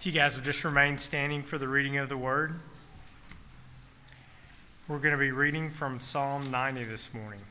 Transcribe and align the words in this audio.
If 0.00 0.06
you 0.06 0.12
guys 0.12 0.34
would 0.34 0.46
just 0.46 0.64
remain 0.64 0.96
standing 0.96 1.42
for 1.42 1.58
the 1.58 1.68
reading 1.68 1.98
of 1.98 2.08
the 2.08 2.16
word, 2.16 2.54
we're 4.88 4.98
going 4.98 5.12
to 5.12 5.18
be 5.18 5.30
reading 5.30 5.68
from 5.68 6.00
Psalm 6.00 6.50
90 6.50 6.84
this 6.84 7.12
morning. 7.12 7.42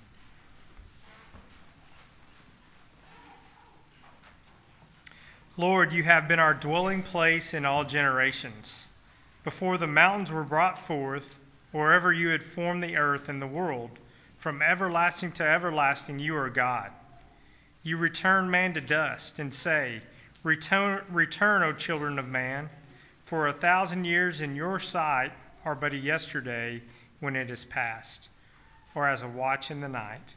Lord, 5.58 5.94
you 5.94 6.02
have 6.02 6.28
been 6.28 6.40
our 6.40 6.56
dwelling 6.56 7.04
place 7.04 7.54
in 7.54 7.66
all 7.66 7.84
generations. 7.84 8.88
Before 9.44 9.78
the 9.78 9.86
mountains 9.86 10.32
were 10.32 10.44
brought 10.44 10.80
forth, 10.80 11.40
or 11.72 11.94
ever 11.94 12.12
you 12.12 12.30
had 12.30 12.42
formed 12.42 12.84
the 12.84 12.98
earth 12.98 13.30
and 13.30 13.40
the 13.40 13.46
world, 13.46 14.00
from 14.36 14.64
everlasting 14.64 15.34
to 15.34 15.44
everlasting 15.44 16.18
you 16.18 16.36
are 16.36 16.50
God. 16.50 16.90
You 17.84 17.98
return 17.98 18.50
man 18.50 18.74
to 18.74 18.82
dust 18.82 19.38
and 19.38 19.54
say, 19.54 20.02
Return, 20.44 21.04
return, 21.12 21.64
O 21.64 21.74
children 21.74 22.18
of 22.18 22.28
man, 22.28 22.70
for 23.24 23.46
a 23.46 23.54
thousand 23.54 24.06
years 24.06 24.40
in 24.40 24.56
your 24.56 24.80
sight 24.80 25.34
are 25.66 25.76
but 25.76 25.94
a 25.94 25.98
yesterday 25.98 26.82
when 27.20 27.36
it 27.36 27.52
is 27.52 27.66
past, 27.66 28.30
or 28.96 29.08
as 29.08 29.22
a 29.22 29.28
watch 29.28 29.70
in 29.70 29.82
the 29.82 29.90
night. 29.90 30.36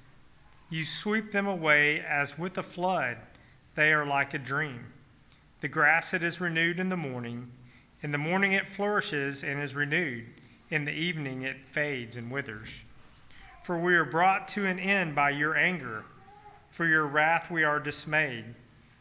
You 0.68 0.84
sweep 0.84 1.30
them 1.30 1.46
away 1.46 2.00
as 2.00 2.38
with 2.38 2.58
a 2.58 2.62
flood, 2.62 3.18
they 3.76 3.92
are 3.92 4.04
like 4.04 4.34
a 4.34 4.38
dream. 4.38 4.86
The 5.60 5.68
grass 5.68 6.10
that 6.10 6.24
is 6.24 6.40
renewed 6.40 6.80
in 6.80 6.88
the 6.88 6.96
morning, 6.96 7.52
in 8.02 8.10
the 8.10 8.18
morning 8.18 8.52
it 8.52 8.68
flourishes 8.68 9.44
and 9.44 9.62
is 9.62 9.76
renewed, 9.76 10.24
in 10.68 10.84
the 10.84 10.92
evening 10.92 11.42
it 11.42 11.64
fades 11.64 12.16
and 12.16 12.30
withers. 12.30 12.82
For 13.62 13.78
we 13.78 13.94
are 13.94 14.04
brought 14.04 14.48
to 14.48 14.66
an 14.66 14.80
end 14.80 15.14
by 15.14 15.30
your 15.30 15.56
anger, 15.56 16.04
for 16.72 16.86
your 16.86 17.06
wrath 17.06 17.50
we 17.50 17.62
are 17.62 17.78
dismayed. 17.78 18.56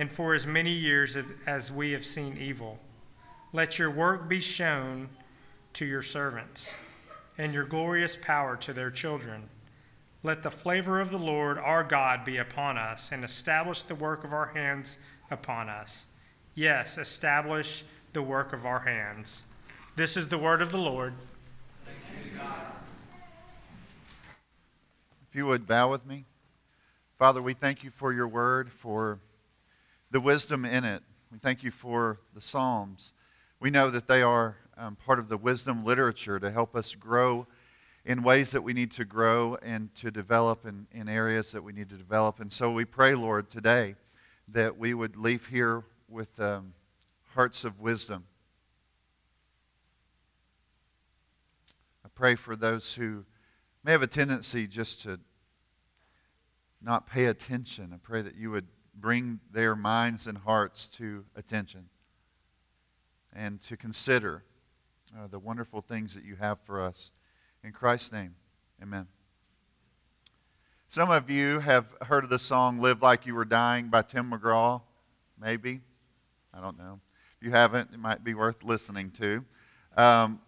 and 0.00 0.10
for 0.10 0.32
as 0.32 0.46
many 0.46 0.72
years 0.72 1.14
as 1.46 1.70
we 1.70 1.92
have 1.92 2.06
seen 2.06 2.38
evil. 2.38 2.78
Let 3.52 3.78
your 3.78 3.90
work 3.90 4.30
be 4.30 4.40
shown 4.40 5.10
to 5.74 5.84
your 5.84 6.00
servants, 6.00 6.74
and 7.36 7.52
your 7.52 7.66
glorious 7.66 8.16
power 8.16 8.56
to 8.56 8.72
their 8.72 8.90
children. 8.90 9.50
Let 10.22 10.42
the 10.42 10.50
flavor 10.50 11.00
of 11.00 11.10
the 11.10 11.18
Lord 11.18 11.58
our 11.58 11.84
God 11.84 12.24
be 12.24 12.38
upon 12.38 12.78
us, 12.78 13.12
and 13.12 13.22
establish 13.22 13.82
the 13.82 13.94
work 13.94 14.24
of 14.24 14.32
our 14.32 14.46
hands 14.46 15.00
upon 15.30 15.68
us. 15.68 16.06
Yes, 16.54 16.96
establish 16.96 17.84
the 18.14 18.22
work 18.22 18.54
of 18.54 18.64
our 18.64 18.80
hands. 18.80 19.52
This 19.96 20.16
is 20.16 20.28
the 20.28 20.38
word 20.38 20.62
of 20.62 20.72
the 20.72 20.78
Lord. 20.78 21.12
If 25.28 25.34
you 25.34 25.44
would 25.44 25.66
bow 25.66 25.90
with 25.90 26.06
me. 26.06 26.24
Father, 27.18 27.42
we 27.42 27.52
thank 27.52 27.84
you 27.84 27.90
for 27.90 28.14
your 28.14 28.28
word, 28.28 28.72
for 28.72 29.18
the 30.10 30.20
wisdom 30.20 30.64
in 30.64 30.84
it. 30.84 31.02
We 31.30 31.38
thank 31.38 31.62
you 31.62 31.70
for 31.70 32.20
the 32.34 32.40
Psalms. 32.40 33.14
We 33.60 33.70
know 33.70 33.90
that 33.90 34.08
they 34.08 34.22
are 34.22 34.56
um, 34.76 34.96
part 34.96 35.18
of 35.18 35.28
the 35.28 35.36
wisdom 35.36 35.84
literature 35.84 36.40
to 36.40 36.50
help 36.50 36.74
us 36.74 36.94
grow 36.94 37.46
in 38.04 38.22
ways 38.22 38.50
that 38.50 38.62
we 38.62 38.72
need 38.72 38.90
to 38.92 39.04
grow 39.04 39.56
and 39.62 39.94
to 39.94 40.10
develop 40.10 40.66
in, 40.66 40.86
in 40.90 41.08
areas 41.08 41.52
that 41.52 41.62
we 41.62 41.72
need 41.72 41.88
to 41.90 41.96
develop. 41.96 42.40
And 42.40 42.50
so 42.50 42.72
we 42.72 42.84
pray, 42.84 43.14
Lord, 43.14 43.50
today 43.50 43.94
that 44.48 44.76
we 44.76 44.94
would 44.94 45.16
leave 45.16 45.46
here 45.46 45.84
with 46.08 46.40
um, 46.40 46.72
hearts 47.34 47.64
of 47.64 47.80
wisdom. 47.80 48.24
I 52.04 52.08
pray 52.12 52.34
for 52.34 52.56
those 52.56 52.94
who 52.94 53.24
may 53.84 53.92
have 53.92 54.02
a 54.02 54.08
tendency 54.08 54.66
just 54.66 55.02
to 55.02 55.20
not 56.82 57.06
pay 57.06 57.26
attention. 57.26 57.92
I 57.94 57.98
pray 58.02 58.22
that 58.22 58.34
you 58.34 58.50
would 58.50 58.66
bring 59.00 59.40
their 59.52 59.74
minds 59.74 60.26
and 60.26 60.38
hearts 60.38 60.88
to 60.88 61.24
attention 61.36 61.86
and 63.32 63.60
to 63.62 63.76
consider 63.76 64.44
uh, 65.16 65.26
the 65.28 65.38
wonderful 65.38 65.80
things 65.80 66.14
that 66.14 66.24
you 66.24 66.36
have 66.36 66.58
for 66.60 66.80
us. 66.80 67.12
In 67.62 67.72
Christ's 67.72 68.12
name, 68.12 68.34
amen. 68.82 69.06
Some 70.88 71.10
of 71.10 71.30
you 71.30 71.60
have 71.60 71.94
heard 72.02 72.24
of 72.24 72.30
the 72.30 72.38
song 72.38 72.80
Live 72.80 73.00
Like 73.02 73.26
You 73.26 73.34
Were 73.34 73.44
Dying 73.44 73.88
by 73.88 74.02
Tim 74.02 74.32
McGraw, 74.32 74.82
maybe. 75.40 75.80
I 76.52 76.60
don't 76.60 76.76
know. 76.76 76.98
If 77.40 77.46
you 77.46 77.52
haven't, 77.52 77.90
it 77.92 78.00
might 78.00 78.24
be 78.24 78.34
worth 78.34 78.64
listening 78.64 79.10
to. 79.12 79.44
Um, 79.96 80.40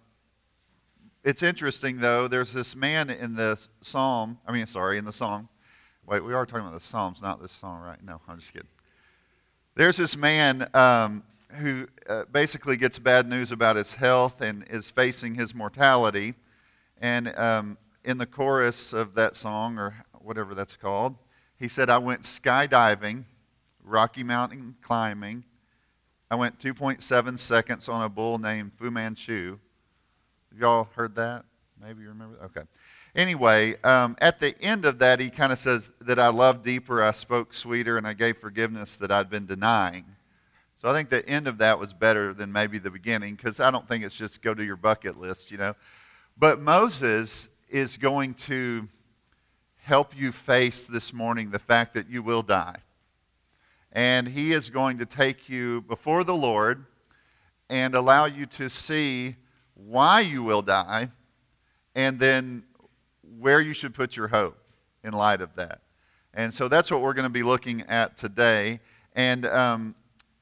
it's 1.22 1.44
interesting, 1.44 1.98
though, 1.98 2.26
there's 2.26 2.52
this 2.52 2.74
man 2.74 3.08
in 3.08 3.36
the 3.36 3.64
psalm, 3.80 4.38
I 4.46 4.50
mean, 4.50 4.66
sorry, 4.66 4.98
in 4.98 5.04
the 5.04 5.12
song, 5.12 5.48
Wait, 6.04 6.24
we 6.24 6.34
are 6.34 6.44
talking 6.44 6.66
about 6.66 6.74
the 6.74 6.84
Psalms, 6.84 7.22
not 7.22 7.40
this 7.40 7.52
song, 7.52 7.80
right? 7.80 8.02
No, 8.02 8.20
I'm 8.26 8.38
just 8.40 8.52
kidding. 8.52 8.68
There's 9.76 9.96
this 9.96 10.16
man 10.16 10.68
um, 10.74 11.22
who 11.52 11.86
uh, 12.08 12.24
basically 12.24 12.76
gets 12.76 12.98
bad 12.98 13.28
news 13.28 13.52
about 13.52 13.76
his 13.76 13.94
health 13.94 14.40
and 14.40 14.64
is 14.68 14.90
facing 14.90 15.36
his 15.36 15.54
mortality. 15.54 16.34
And 17.00 17.34
um, 17.38 17.78
in 18.04 18.18
the 18.18 18.26
chorus 18.26 18.92
of 18.92 19.14
that 19.14 19.36
song, 19.36 19.78
or 19.78 20.04
whatever 20.12 20.56
that's 20.56 20.76
called, 20.76 21.14
he 21.56 21.68
said, 21.68 21.88
I 21.88 21.98
went 21.98 22.22
skydiving, 22.22 23.24
Rocky 23.84 24.24
Mountain 24.24 24.74
climbing. 24.82 25.44
I 26.32 26.34
went 26.34 26.58
2.7 26.58 27.38
seconds 27.38 27.88
on 27.88 28.02
a 28.02 28.08
bull 28.08 28.38
named 28.38 28.72
Fu 28.72 28.90
Manchu. 28.90 29.58
Y'all 30.58 30.88
heard 30.96 31.14
that? 31.14 31.44
Maybe 31.80 32.02
you 32.02 32.08
remember? 32.08 32.38
Okay. 32.44 32.62
Anyway, 33.14 33.74
um, 33.82 34.16
at 34.22 34.40
the 34.40 34.58
end 34.62 34.86
of 34.86 34.98
that, 34.98 35.20
he 35.20 35.28
kind 35.28 35.52
of 35.52 35.58
says 35.58 35.90
that 36.00 36.18
I 36.18 36.28
loved 36.28 36.64
deeper, 36.64 37.02
I 37.02 37.10
spoke 37.10 37.52
sweeter, 37.52 37.98
and 37.98 38.06
I 38.06 38.14
gave 38.14 38.38
forgiveness 38.38 38.96
that 38.96 39.10
I'd 39.10 39.28
been 39.28 39.44
denying. 39.44 40.06
So 40.76 40.90
I 40.90 40.94
think 40.94 41.10
the 41.10 41.26
end 41.28 41.46
of 41.46 41.58
that 41.58 41.78
was 41.78 41.92
better 41.92 42.32
than 42.32 42.50
maybe 42.50 42.78
the 42.78 42.90
beginning 42.90 43.34
because 43.34 43.60
I 43.60 43.70
don't 43.70 43.86
think 43.86 44.02
it's 44.02 44.16
just 44.16 44.40
go 44.40 44.54
to 44.54 44.64
your 44.64 44.76
bucket 44.76 45.20
list, 45.20 45.50
you 45.50 45.58
know. 45.58 45.74
But 46.38 46.60
Moses 46.60 47.50
is 47.68 47.98
going 47.98 48.34
to 48.34 48.88
help 49.82 50.16
you 50.18 50.32
face 50.32 50.86
this 50.86 51.12
morning 51.12 51.50
the 51.50 51.58
fact 51.58 51.92
that 51.94 52.08
you 52.08 52.22
will 52.22 52.42
die. 52.42 52.76
And 53.92 54.26
he 54.26 54.52
is 54.52 54.70
going 54.70 54.98
to 54.98 55.06
take 55.06 55.50
you 55.50 55.82
before 55.82 56.24
the 56.24 56.34
Lord 56.34 56.86
and 57.68 57.94
allow 57.94 58.24
you 58.24 58.46
to 58.46 58.70
see 58.70 59.36
why 59.74 60.20
you 60.20 60.42
will 60.42 60.62
die 60.62 61.10
and 61.94 62.18
then 62.18 62.64
where 63.38 63.60
you 63.60 63.72
should 63.72 63.94
put 63.94 64.16
your 64.16 64.28
hope 64.28 64.58
in 65.04 65.12
light 65.12 65.40
of 65.40 65.54
that. 65.56 65.80
And 66.34 66.52
so 66.52 66.68
that's 66.68 66.90
what 66.90 67.00
we're 67.02 67.14
going 67.14 67.24
to 67.24 67.30
be 67.30 67.42
looking 67.42 67.82
at 67.82 68.16
today. 68.16 68.80
And 69.14 69.44
um, 69.46 69.94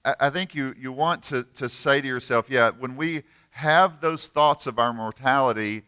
I, 0.05 0.15
I 0.21 0.31
think 0.31 0.55
you, 0.55 0.75
you 0.79 0.93
want 0.93 1.23
to, 1.25 1.45
to 1.55 1.69
say 1.69 2.01
to 2.01 2.07
yourself, 2.07 2.49
yeah, 2.49 2.71
when 2.71 2.97
we 2.97 3.23
have 3.51 4.01
those 4.01 4.29
thoughts 4.29 4.67
of 4.67 4.79
our 4.79 4.93
mortality, 4.93 5.83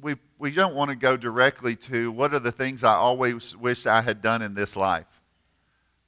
we, 0.00 0.16
we 0.38 0.50
don't 0.50 0.74
want 0.74 0.90
to 0.90 0.96
go 0.96 1.16
directly 1.16 1.76
to 1.76 2.12
what 2.12 2.32
are 2.34 2.38
the 2.38 2.52
things 2.52 2.84
I 2.84 2.94
always 2.94 3.56
wished 3.56 3.86
I 3.86 4.02
had 4.02 4.22
done 4.22 4.42
in 4.42 4.54
this 4.54 4.76
life, 4.76 5.20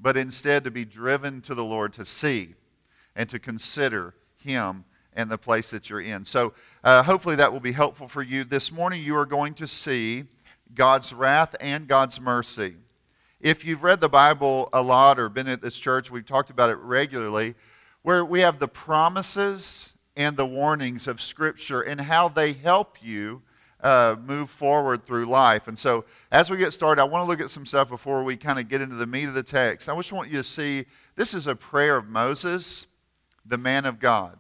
but 0.01 0.17
instead 0.17 0.65
to 0.65 0.71
be 0.71 0.85
driven 0.85 1.41
to 1.43 1.55
the 1.55 1.65
Lord 1.65 1.93
to 1.95 2.05
see 2.05 2.55
and 3.17 3.29
to 3.31 3.39
consider 3.39 4.15
Him 4.37 4.85
and 5.15 5.31
the 5.31 5.39
place 5.39 5.71
that 5.71 5.91
you're 5.91 6.01
in. 6.01 6.25
So, 6.25 6.55
uh, 6.85 7.03
hopefully, 7.03 7.37
that 7.37 7.51
will 7.51 7.61
be 7.61 7.73
helpful 7.73 8.07
for 8.07 8.23
you. 8.23 8.45
This 8.45 8.71
morning, 8.71 9.03
you 9.03 9.17
are 9.17 9.25
going 9.25 9.55
to 9.55 9.67
see 9.67 10.25
God's 10.75 11.15
wrath 11.15 11.57
and 11.59 11.89
God's 11.89 12.21
mercy. 12.21 12.75
If 13.41 13.65
you've 13.65 13.83
read 13.83 14.03
the 14.03 14.09
Bible 14.11 14.69
a 14.71 14.83
lot 14.83 15.19
or 15.19 15.31
been 15.31 15.49
at 15.49 15.63
this 15.63 15.79
church, 15.79 16.11
we've 16.11 16.27
talked 16.27 16.51
about 16.51 16.69
it 16.69 16.77
regularly, 16.77 17.55
where 18.03 18.23
we 18.23 18.41
have 18.41 18.59
the 18.59 18.69
promises 18.69 19.95
and 20.15 20.37
the 20.37 20.45
warnings 20.45 21.09
of 21.09 21.23
Scripture 21.23 21.81
and 21.81 22.03
how 22.03 22.29
they 22.29 22.53
help 22.53 23.03
you 23.03 23.41
uh, 23.81 24.17
move 24.23 24.51
forward 24.51 25.07
through 25.07 25.25
life. 25.25 25.69
And 25.69 25.79
so, 25.79 26.05
as 26.31 26.51
we 26.51 26.59
get 26.59 26.75
started, 26.75 27.01
I 27.01 27.07
want 27.07 27.25
to 27.25 27.27
look 27.27 27.41
at 27.41 27.49
some 27.49 27.65
stuff 27.65 27.89
before 27.89 28.23
we 28.25 28.37
kind 28.37 28.59
of 28.59 28.69
get 28.69 28.83
into 28.83 28.97
the 28.97 29.07
meat 29.07 29.25
of 29.25 29.33
the 29.33 29.43
text. 29.43 29.89
I 29.89 29.97
just 29.97 30.13
want 30.13 30.31
you 30.31 30.37
to 30.37 30.43
see 30.43 30.85
this 31.17 31.33
is 31.33 31.47
a 31.47 31.57
prayer 31.57 31.97
of 31.97 32.09
Moses, 32.09 32.87
the 33.47 33.57
man 33.57 33.87
of 33.87 33.99
God. 33.99 34.39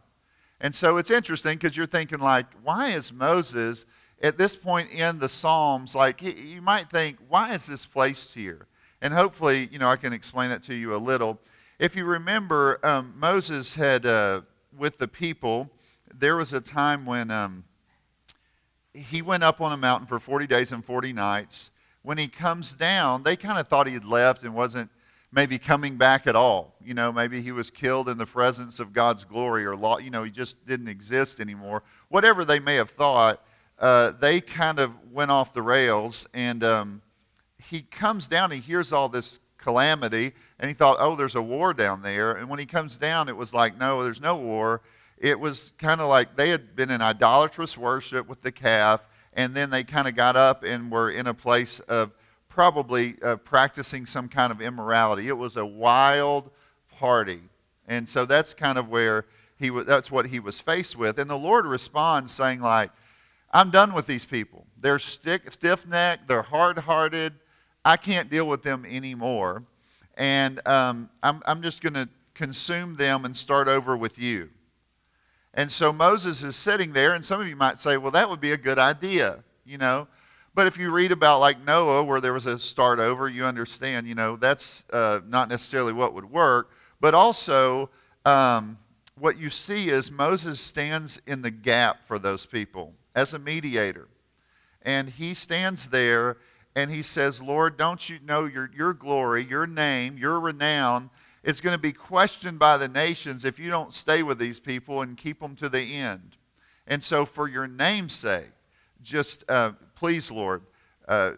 And 0.64 0.75
so 0.75 0.96
it's 0.96 1.11
interesting 1.11 1.58
because 1.58 1.76
you're 1.76 1.84
thinking, 1.84 2.20
like, 2.20 2.46
why 2.62 2.93
is 2.93 3.12
Moses 3.12 3.84
at 4.22 4.38
this 4.38 4.56
point 4.56 4.90
in 4.93 5.19
the 5.19 5.28
Psalms, 5.28 5.94
like, 5.94 6.22
you 6.22 6.62
might 6.62 6.88
think, 6.88 7.19
why 7.28 7.52
is 7.52 7.66
this 7.66 7.84
placed 7.84 8.34
here? 8.34 8.66
And 9.02 9.12
hopefully, 9.12 9.69
you 9.70 9.78
know, 9.78 9.90
I 9.90 9.96
can 9.96 10.14
explain 10.14 10.49
that 10.49 10.62
to 10.62 10.75
you 10.75 10.94
a 10.94 10.96
little. 10.96 11.38
If 11.78 11.94
you 11.94 12.06
remember, 12.06 12.81
um, 12.82 13.12
Moses 13.14 13.75
had, 13.75 14.06
uh, 14.06 14.40
with 14.75 14.96
the 14.96 15.06
people, 15.06 15.70
there 16.14 16.34
was 16.34 16.55
a 16.55 16.62
time 16.62 17.05
when 17.05 17.31
um, 17.31 17.64
he 18.94 19.20
went 19.20 19.43
up 19.44 19.61
on 19.61 19.70
a 19.72 19.76
mountain 19.76 20.06
for 20.06 20.19
40 20.19 20.46
days 20.46 20.72
and 20.72 20.82
40 20.82 21.12
nights. 21.12 21.72
When 22.00 22.16
he 22.16 22.26
comes 22.26 22.72
down, 22.72 23.22
they 23.22 23.37
kind 23.37 23.58
of 23.58 23.69
thought 23.69 23.87
he 23.87 23.93
had 23.93 24.06
left 24.06 24.44
and 24.44 24.55
wasn't 24.55 24.90
maybe 25.35 25.59
coming 25.59 25.97
back 25.97 26.27
at 26.27 26.37
all. 26.37 26.77
You 26.83 26.95
know, 26.95 27.13
maybe 27.13 27.43
he 27.43 27.51
was 27.51 27.71
killed 27.71 28.09
in 28.09 28.19
the 28.19 28.27
presence 28.27 28.79
of 28.79 28.93
God's 28.93 29.25
glory 29.25 29.67
or, 29.67 29.75
you 30.01 30.11
know, 30.11 30.23
he 30.23 30.31
just 30.31 30.65
didn't 30.67 30.89
exist 30.89 31.41
anymore. 31.41 31.83
Whatever 32.09 32.45
they 32.45 32.61
may 32.61 32.77
have 32.77 32.91
thought, 32.91 33.45
uh, 33.79 34.13
they 34.13 34.41
kind 34.41 34.79
of 34.79 34.97
went 35.11 35.31
off 35.31 35.53
the 35.53 35.63
rails. 35.63 36.27
And 36.33 36.63
um, 36.63 37.03
he 37.59 37.83
comes 37.83 38.29
down, 38.29 38.53
he 38.53 38.61
hears 38.61 38.93
all 38.93 39.09
this 39.09 39.41
calamity, 39.59 40.33
and 40.61 40.69
he 40.69 40.75
thought, 40.75 40.99
oh, 41.01 41.17
there's 41.17 41.35
a 41.35 41.43
war 41.43 41.75
down 41.75 42.03
there. 42.03 42.33
And 42.33 42.49
when 42.49 42.59
he 42.59 42.67
comes 42.67 42.97
down, 42.97 43.29
it 43.29 43.37
was 43.37 43.53
like, 43.53 43.77
no, 43.79 44.05
there's 44.05 44.21
no 44.21 44.37
war. 44.37 44.83
It 45.19 45.41
was 45.41 45.73
kind 45.79 46.01
of 46.01 46.09
like 46.09 46.37
they 46.37 46.51
had 46.51 46.77
been 46.77 46.91
in 46.91 47.01
idolatrous 47.01 47.77
worship 47.77 48.29
with 48.29 48.43
the 48.43 48.53
calf, 48.53 49.01
and 49.33 49.55
then 49.55 49.71
they 49.71 49.83
kind 49.83 50.07
of 50.07 50.15
got 50.15 50.37
up 50.37 50.63
and 50.63 50.93
were 50.93 51.11
in 51.11 51.27
a 51.27 51.35
place 51.35 51.81
of 51.81 52.13
probably 52.55 53.17
uh, 53.21 53.35
practicing 53.37 54.06
some 54.06 54.29
kind 54.29 54.53
of 54.53 54.61
immorality. 54.61 55.27
It 55.27 55.37
was 55.37 55.56
a 55.56 55.67
wild 55.67 56.51
party. 56.99 57.41
And 57.89 58.09
so 58.09 58.25
that's 58.25 58.55
kind 58.55 58.79
of 58.79 58.89
where 58.89 59.27
he 59.59 59.71
was, 59.71 59.87
that's 59.87 60.11
what 60.11 60.27
he 60.27 60.39
was 60.39 60.61
faced 60.61 60.97
with. 60.97 61.19
And 61.19 61.29
the 61.29 61.37
Lord 61.37 61.67
responds 61.67 62.31
saying, 62.31 62.61
like, 62.61 62.93
I'm 63.53 63.71
done 63.71 63.93
with 63.93 64.06
these 64.06 64.25
people. 64.25 64.67
They're 64.81 65.01
stiff 65.01 65.87
necked, 65.87 66.29
they're 66.29 66.43
hard 66.43 66.79
hearted. 66.79 67.35
I 67.85 67.97
can't 67.97 68.31
deal 68.31 68.49
with 68.49 68.62
them 68.62 68.87
anymore. 68.89 69.65
And 70.17 70.67
um, 70.67 71.11
I'm, 71.25 71.43
I'm 71.47 71.61
just 71.61 71.83
going 71.83 71.95
to 71.95 72.09
consume 72.35 72.95
them 72.95 73.25
and 73.25 73.37
start 73.37 73.67
over 73.67 73.97
with 73.97 74.19
you. 74.19 74.49
And 75.53 75.71
so 75.71 75.93
Moses 75.93 76.43
is 76.43 76.57
sitting 76.57 76.93
there, 76.93 77.15
and 77.15 77.25
some 77.25 77.41
of 77.41 77.49
you 77.49 77.57
might 77.57 77.79
say, 77.81 77.97
well, 77.97 78.12
that 78.12 78.31
would 78.31 78.41
be 78.41 78.53
a 78.53 78.57
good 78.57 78.79
idea, 78.79 79.45
you 79.65 79.77
know. 79.77 80.09
But 80.55 80.69
if 80.69 80.79
you 80.79 80.93
read 80.93 81.11
about 81.11 81.41
like 81.41 81.65
Noah, 81.65 82.05
where 82.05 82.21
there 82.21 82.33
was 82.33 82.47
a 82.47 82.59
start 82.59 83.01
over, 83.01 83.29
you 83.29 83.45
understand, 83.45 84.06
you 84.06 84.15
know, 84.15 84.37
that's 84.37 84.85
uh, 84.93 85.21
not 85.27 85.49
necessarily 85.49 85.93
what 85.93 86.15
would 86.15 86.31
work. 86.31 86.71
But 87.01 87.15
also, 87.15 87.91
um, 88.25 88.79
what 89.19 89.39
you 89.39 89.51
see 89.51 89.91
is 89.91 90.11
Moses 90.11 90.61
stands 90.61 91.21
in 91.27 91.43
the 91.43 91.51
gap 91.51 92.05
for 92.05 92.19
those 92.19 92.47
people 92.47 92.95
as 93.15 93.35
a 93.35 93.39
mediator. 93.39 94.09
And 94.83 95.09
he 95.09 95.35
stands 95.35 95.89
there 95.89 96.37
and 96.77 96.91
he 96.91 97.03
says, 97.03 97.43
Lord, 97.43 97.77
don't 97.77 98.09
you 98.09 98.19
know 98.25 98.45
your, 98.45 98.71
your 98.77 98.93
glory, 98.93 99.45
your 99.45 99.67
name, 99.67 100.19
your 100.19 100.41
renown 100.41 101.11
is 101.43 101.61
going 101.61 101.75
to 101.75 101.81
be 101.81 101.93
questioned 101.93 102.59
by 102.59 102.77
the 102.77 102.89
nations 102.89 103.45
if 103.45 103.59
you 103.59 103.71
don't 103.71 103.95
stay 103.95 104.23
with 104.23 104.39
these 104.39 104.59
people 104.59 105.03
and 105.03 105.17
keep 105.17 105.41
them 105.41 105.55
to 105.57 105.69
the 105.69 105.95
end. 105.95 106.37
And 106.87 107.03
so, 107.03 107.25
for 107.25 107.49
your 107.49 107.67
name's 107.67 108.15
sake, 108.15 108.50
just 109.03 109.49
uh, 109.49 109.73
please, 110.05 110.31
Lord, 110.31 110.61
uh, 111.09 111.33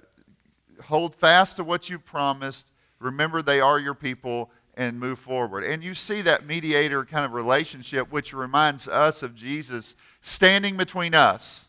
hold 0.82 1.14
fast 1.14 1.58
to 1.58 1.62
what 1.62 1.88
you 1.88 2.00
promised. 2.00 2.72
Remember, 2.98 3.40
they 3.40 3.60
are 3.60 3.78
your 3.78 3.94
people 3.94 4.50
and 4.76 4.98
move 4.98 5.20
forward. 5.20 5.62
And 5.62 5.84
you 5.84 5.94
see 5.94 6.20
that 6.22 6.46
mediator 6.46 7.04
kind 7.04 7.24
of 7.24 7.32
relationship, 7.32 8.10
which 8.10 8.34
reminds 8.34 8.88
us 8.88 9.22
of 9.22 9.36
Jesus 9.36 9.94
standing 10.20 10.76
between 10.76 11.14
us, 11.14 11.68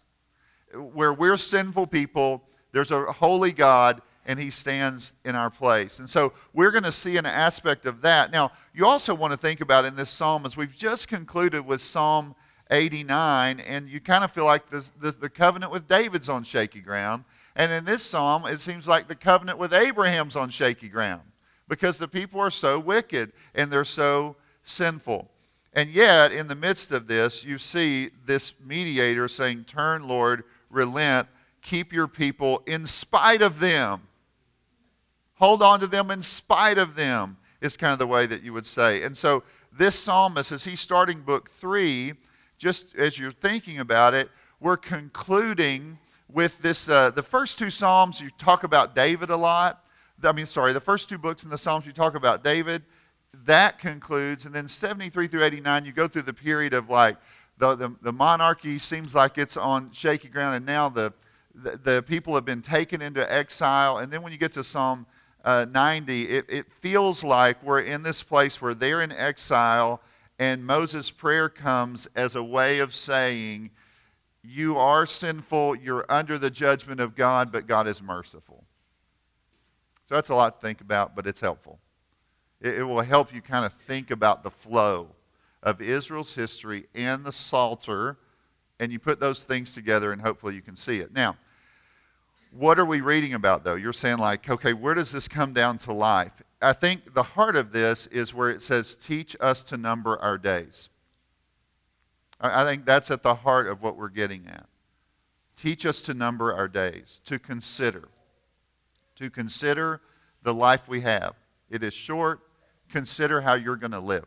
where 0.73 1.13
we're 1.13 1.37
sinful 1.37 1.85
people. 1.85 2.41
There's 2.71 2.89
a 2.89 3.11
holy 3.11 3.51
God, 3.51 4.01
and 4.25 4.39
he 4.39 4.49
stands 4.49 5.13
in 5.23 5.35
our 5.35 5.51
place. 5.51 5.99
And 5.99 6.09
so 6.09 6.33
we're 6.51 6.71
going 6.71 6.83
to 6.83 6.91
see 6.91 7.17
an 7.17 7.27
aspect 7.27 7.85
of 7.85 8.01
that. 8.01 8.31
Now, 8.31 8.53
you 8.73 8.87
also 8.87 9.13
want 9.13 9.33
to 9.33 9.37
think 9.37 9.61
about 9.61 9.85
in 9.85 9.95
this 9.95 10.09
psalm, 10.09 10.47
as 10.47 10.57
we've 10.57 10.75
just 10.75 11.07
concluded 11.09 11.63
with 11.63 11.79
Psalm 11.79 12.33
89, 12.69 13.59
and 13.61 13.89
you 13.89 13.99
kind 13.99 14.23
of 14.23 14.31
feel 14.31 14.45
like 14.45 14.69
this, 14.69 14.89
this, 15.01 15.15
the 15.15 15.29
covenant 15.29 15.71
with 15.71 15.87
David's 15.87 16.29
on 16.29 16.43
shaky 16.43 16.81
ground. 16.81 17.23
And 17.55 17.71
in 17.71 17.85
this 17.85 18.03
psalm, 18.03 18.45
it 18.45 18.61
seems 18.61 18.87
like 18.87 19.07
the 19.07 19.15
covenant 19.15 19.57
with 19.57 19.73
Abraham's 19.73 20.35
on 20.35 20.49
shaky 20.49 20.89
ground 20.89 21.21
because 21.67 21.97
the 21.97 22.07
people 22.07 22.39
are 22.39 22.51
so 22.51 22.79
wicked 22.79 23.31
and 23.55 23.71
they're 23.71 23.83
so 23.83 24.35
sinful. 24.63 25.29
And 25.73 25.89
yet, 25.89 26.31
in 26.31 26.47
the 26.47 26.55
midst 26.55 26.91
of 26.91 27.07
this, 27.07 27.45
you 27.45 27.57
see 27.57 28.09
this 28.25 28.53
mediator 28.65 29.27
saying, 29.27 29.65
Turn, 29.65 30.07
Lord, 30.07 30.43
relent, 30.69 31.27
keep 31.61 31.93
your 31.93 32.07
people 32.07 32.63
in 32.65 32.85
spite 32.85 33.41
of 33.41 33.59
them. 33.59 34.01
Hold 35.35 35.61
on 35.61 35.79
to 35.81 35.87
them 35.87 36.09
in 36.09 36.21
spite 36.21 36.77
of 36.77 36.95
them, 36.95 37.37
is 37.61 37.77
kind 37.77 37.93
of 37.93 37.99
the 37.99 38.07
way 38.07 38.25
that 38.25 38.41
you 38.41 38.53
would 38.53 38.65
say. 38.65 39.03
And 39.03 39.15
so, 39.15 39.43
this 39.71 39.93
psalmist, 39.93 40.51
as 40.51 40.63
he's 40.63 40.79
starting 40.79 41.21
book 41.21 41.51
three, 41.51 42.13
just 42.57 42.95
as 42.95 43.19
you're 43.19 43.31
thinking 43.31 43.79
about 43.79 44.13
it, 44.13 44.29
we're 44.59 44.77
concluding 44.77 45.99
with 46.27 46.59
this. 46.61 46.89
Uh, 46.89 47.11
the 47.11 47.23
first 47.23 47.59
two 47.59 47.69
Psalms, 47.69 48.19
you 48.19 48.29
talk 48.37 48.63
about 48.63 48.95
David 48.95 49.29
a 49.29 49.37
lot. 49.37 49.85
I 50.23 50.31
mean, 50.31 50.47
sorry, 50.47 50.73
the 50.73 50.81
first 50.81 51.09
two 51.09 51.17
books 51.17 51.43
in 51.43 51.49
the 51.49 51.57
Psalms, 51.57 51.85
you 51.85 51.91
talk 51.91 52.15
about 52.15 52.43
David. 52.43 52.83
That 53.45 53.77
concludes. 53.77 54.45
And 54.45 54.55
then 54.55 54.67
73 54.67 55.27
through 55.27 55.43
89, 55.43 55.85
you 55.85 55.91
go 55.91 56.07
through 56.07 56.23
the 56.23 56.33
period 56.33 56.73
of 56.73 56.89
like 56.89 57.17
the, 57.59 57.75
the, 57.75 57.95
the 58.01 58.13
monarchy 58.13 58.79
seems 58.79 59.15
like 59.15 59.37
it's 59.37 59.57
on 59.57 59.91
shaky 59.91 60.27
ground, 60.27 60.55
and 60.55 60.65
now 60.65 60.89
the, 60.89 61.13
the, 61.53 61.77
the, 61.77 62.03
people 62.03 62.35
have 62.35 62.45
been 62.45 62.61
taken 62.61 63.01
into 63.01 63.31
exile. 63.31 63.97
And 63.97 64.11
then 64.11 64.21
when 64.21 64.31
you 64.31 64.37
get 64.37 64.53
to 64.53 64.63
Psalm 64.63 65.05
uh, 65.43 65.65
90, 65.69 66.29
it, 66.29 66.45
it 66.49 66.65
feels 66.81 67.23
like 67.23 67.61
we're 67.63 67.81
in 67.81 68.03
this 68.03 68.21
place 68.21 68.61
where 68.61 68.75
they're 68.75 69.01
in 69.01 69.11
exile 69.11 70.01
and 70.39 70.65
Moses' 70.65 71.09
prayer 71.09 71.49
comes 71.49 72.07
as 72.15 72.35
a 72.35 72.43
way 72.43 72.79
of 72.79 72.93
saying, 72.93 73.71
You 74.43 74.77
are 74.77 75.05
sinful, 75.05 75.77
you're 75.77 76.05
under 76.09 76.37
the 76.37 76.49
judgment 76.49 76.99
of 76.99 77.15
God, 77.15 77.51
but 77.51 77.67
God 77.67 77.87
is 77.87 78.01
merciful. 78.01 78.63
So 80.05 80.15
that's 80.15 80.29
a 80.29 80.35
lot 80.35 80.59
to 80.59 80.65
think 80.65 80.81
about, 80.81 81.15
but 81.15 81.27
it's 81.27 81.41
helpful. 81.41 81.79
It, 82.61 82.79
it 82.79 82.83
will 82.83 83.01
help 83.01 83.33
you 83.33 83.41
kind 83.41 83.65
of 83.65 83.73
think 83.73 84.11
about 84.11 84.43
the 84.43 84.51
flow 84.51 85.09
of 85.63 85.81
Israel's 85.81 86.35
history 86.35 86.85
and 86.93 87.25
the 87.25 87.31
Psalter, 87.31 88.17
and 88.79 88.91
you 88.91 88.99
put 88.99 89.19
those 89.19 89.43
things 89.43 89.73
together, 89.73 90.11
and 90.11 90.21
hopefully 90.21 90.55
you 90.55 90.61
can 90.61 90.75
see 90.75 90.99
it. 90.99 91.11
Now, 91.13 91.35
what 92.57 92.79
are 92.79 92.85
we 92.85 93.01
reading 93.01 93.33
about, 93.33 93.63
though? 93.63 93.75
You're 93.75 93.93
saying, 93.93 94.17
like, 94.17 94.49
okay, 94.49 94.73
where 94.73 94.93
does 94.93 95.11
this 95.11 95.27
come 95.27 95.53
down 95.53 95.77
to 95.79 95.93
life? 95.93 96.41
I 96.61 96.73
think 96.73 97.13
the 97.13 97.23
heart 97.23 97.55
of 97.55 97.71
this 97.71 98.07
is 98.07 98.33
where 98.33 98.49
it 98.49 98.61
says, 98.61 98.95
teach 98.95 99.35
us 99.39 99.61
to 99.63 99.77
number 99.77 100.17
our 100.19 100.37
days. 100.37 100.89
I 102.39 102.63
think 102.65 102.85
that's 102.85 103.11
at 103.11 103.23
the 103.23 103.35
heart 103.35 103.67
of 103.67 103.83
what 103.83 103.97
we're 103.97 104.09
getting 104.09 104.47
at. 104.47 104.67
Teach 105.55 105.85
us 105.85 106.01
to 106.03 106.13
number 106.13 106.53
our 106.53 106.67
days, 106.67 107.21
to 107.25 107.39
consider. 107.39 108.09
To 109.15 109.29
consider 109.29 110.01
the 110.43 110.53
life 110.53 110.87
we 110.87 111.01
have. 111.01 111.35
It 111.69 111.83
is 111.83 111.93
short. 111.93 112.41
Consider 112.89 113.41
how 113.41 113.53
you're 113.53 113.75
going 113.75 113.91
to 113.91 113.99
live. 113.99 114.25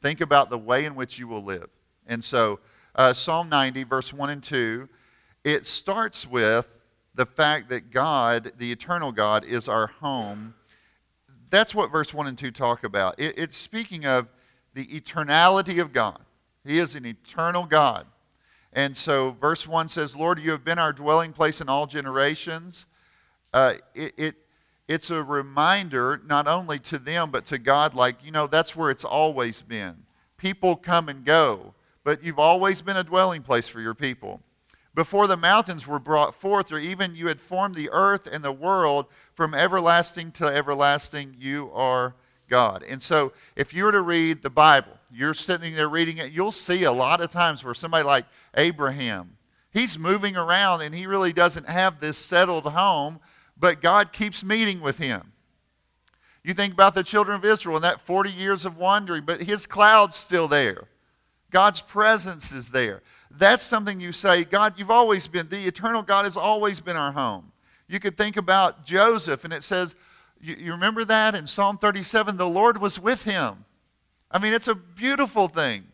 Think 0.00 0.20
about 0.20 0.50
the 0.50 0.58
way 0.58 0.84
in 0.84 0.94
which 0.94 1.18
you 1.18 1.26
will 1.26 1.42
live. 1.42 1.68
And 2.06 2.22
so, 2.22 2.60
uh, 2.94 3.12
Psalm 3.12 3.48
90, 3.48 3.84
verse 3.84 4.12
1 4.12 4.30
and 4.30 4.42
2, 4.42 4.88
it 5.44 5.66
starts 5.66 6.26
with 6.26 6.68
the 7.18 7.26
fact 7.26 7.68
that 7.68 7.90
God, 7.90 8.52
the 8.56 8.72
eternal 8.72 9.12
God, 9.12 9.44
is 9.44 9.68
our 9.68 9.88
home 9.88 10.54
that's 11.50 11.74
what 11.74 11.90
verse 11.90 12.12
1 12.12 12.26
and 12.26 12.36
2 12.36 12.50
talk 12.50 12.84
about. 12.84 13.18
It, 13.18 13.38
it's 13.38 13.56
speaking 13.56 14.06
of 14.06 14.28
the 14.74 14.86
eternality 14.86 15.80
of 15.80 15.92
God. 15.92 16.20
He 16.64 16.78
is 16.78 16.94
an 16.94 17.06
eternal 17.06 17.64
God. 17.64 18.06
And 18.72 18.96
so 18.96 19.36
verse 19.40 19.66
1 19.66 19.88
says, 19.88 20.16
Lord, 20.16 20.38
you 20.38 20.50
have 20.50 20.64
been 20.64 20.78
our 20.78 20.92
dwelling 20.92 21.32
place 21.32 21.60
in 21.60 21.68
all 21.68 21.86
generations. 21.86 22.86
Uh, 23.52 23.74
it, 23.94 24.14
it, 24.16 24.36
it's 24.86 25.10
a 25.10 25.22
reminder 25.22 26.20
not 26.26 26.46
only 26.46 26.78
to 26.80 26.98
them, 26.98 27.30
but 27.30 27.46
to 27.46 27.58
God, 27.58 27.94
like, 27.94 28.16
you 28.22 28.30
know, 28.30 28.46
that's 28.46 28.76
where 28.76 28.90
it's 28.90 29.04
always 29.04 29.62
been. 29.62 29.96
People 30.36 30.76
come 30.76 31.08
and 31.08 31.24
go, 31.24 31.74
but 32.04 32.22
you've 32.22 32.38
always 32.38 32.82
been 32.82 32.96
a 32.96 33.04
dwelling 33.04 33.42
place 33.42 33.68
for 33.68 33.80
your 33.80 33.94
people. 33.94 34.40
Before 34.98 35.28
the 35.28 35.36
mountains 35.36 35.86
were 35.86 36.00
brought 36.00 36.34
forth, 36.34 36.72
or 36.72 36.78
even 36.80 37.14
you 37.14 37.28
had 37.28 37.40
formed 37.40 37.76
the 37.76 37.88
earth 37.92 38.26
and 38.26 38.42
the 38.42 38.50
world, 38.50 39.06
from 39.32 39.54
everlasting 39.54 40.32
to 40.32 40.46
everlasting, 40.46 41.36
you 41.38 41.70
are 41.72 42.16
God. 42.48 42.82
And 42.82 43.00
so, 43.00 43.32
if 43.54 43.72
you 43.72 43.84
were 43.84 43.92
to 43.92 44.00
read 44.00 44.42
the 44.42 44.50
Bible, 44.50 44.90
you're 45.12 45.34
sitting 45.34 45.76
there 45.76 45.88
reading 45.88 46.18
it, 46.18 46.32
you'll 46.32 46.50
see 46.50 46.82
a 46.82 46.90
lot 46.90 47.20
of 47.20 47.30
times 47.30 47.62
where 47.62 47.74
somebody 47.74 48.02
like 48.02 48.24
Abraham, 48.56 49.36
he's 49.70 49.96
moving 49.96 50.36
around 50.36 50.82
and 50.82 50.92
he 50.92 51.06
really 51.06 51.32
doesn't 51.32 51.68
have 51.68 52.00
this 52.00 52.18
settled 52.18 52.64
home, 52.64 53.20
but 53.56 53.80
God 53.80 54.12
keeps 54.12 54.42
meeting 54.42 54.80
with 54.80 54.98
him. 54.98 55.32
You 56.42 56.54
think 56.54 56.72
about 56.72 56.96
the 56.96 57.04
children 57.04 57.36
of 57.36 57.44
Israel 57.44 57.76
and 57.76 57.84
that 57.84 58.00
40 58.00 58.32
years 58.32 58.66
of 58.66 58.78
wandering, 58.78 59.24
but 59.24 59.44
his 59.44 59.64
cloud's 59.64 60.16
still 60.16 60.48
there. 60.48 60.88
God's 61.50 61.80
presence 61.80 62.50
is 62.52 62.70
there. 62.70 63.02
That's 63.30 63.64
something 63.64 64.00
you 64.00 64.12
say, 64.12 64.44
God, 64.44 64.74
you've 64.76 64.90
always 64.90 65.26
been, 65.26 65.48
the 65.48 65.66
eternal 65.66 66.02
God 66.02 66.24
has 66.24 66.36
always 66.36 66.80
been 66.80 66.96
our 66.96 67.12
home. 67.12 67.52
You 67.86 68.00
could 68.00 68.16
think 68.16 68.36
about 68.36 68.84
Joseph, 68.84 69.44
and 69.44 69.52
it 69.52 69.62
says, 69.62 69.94
you, 70.40 70.56
you 70.58 70.72
remember 70.72 71.04
that 71.04 71.34
in 71.34 71.46
Psalm 71.46 71.78
37? 71.78 72.36
The 72.36 72.48
Lord 72.48 72.80
was 72.80 72.98
with 72.98 73.24
him. 73.24 73.64
I 74.30 74.38
mean, 74.38 74.52
it's 74.52 74.68
a 74.68 74.74
beautiful 74.74 75.48
thing. 75.48 75.84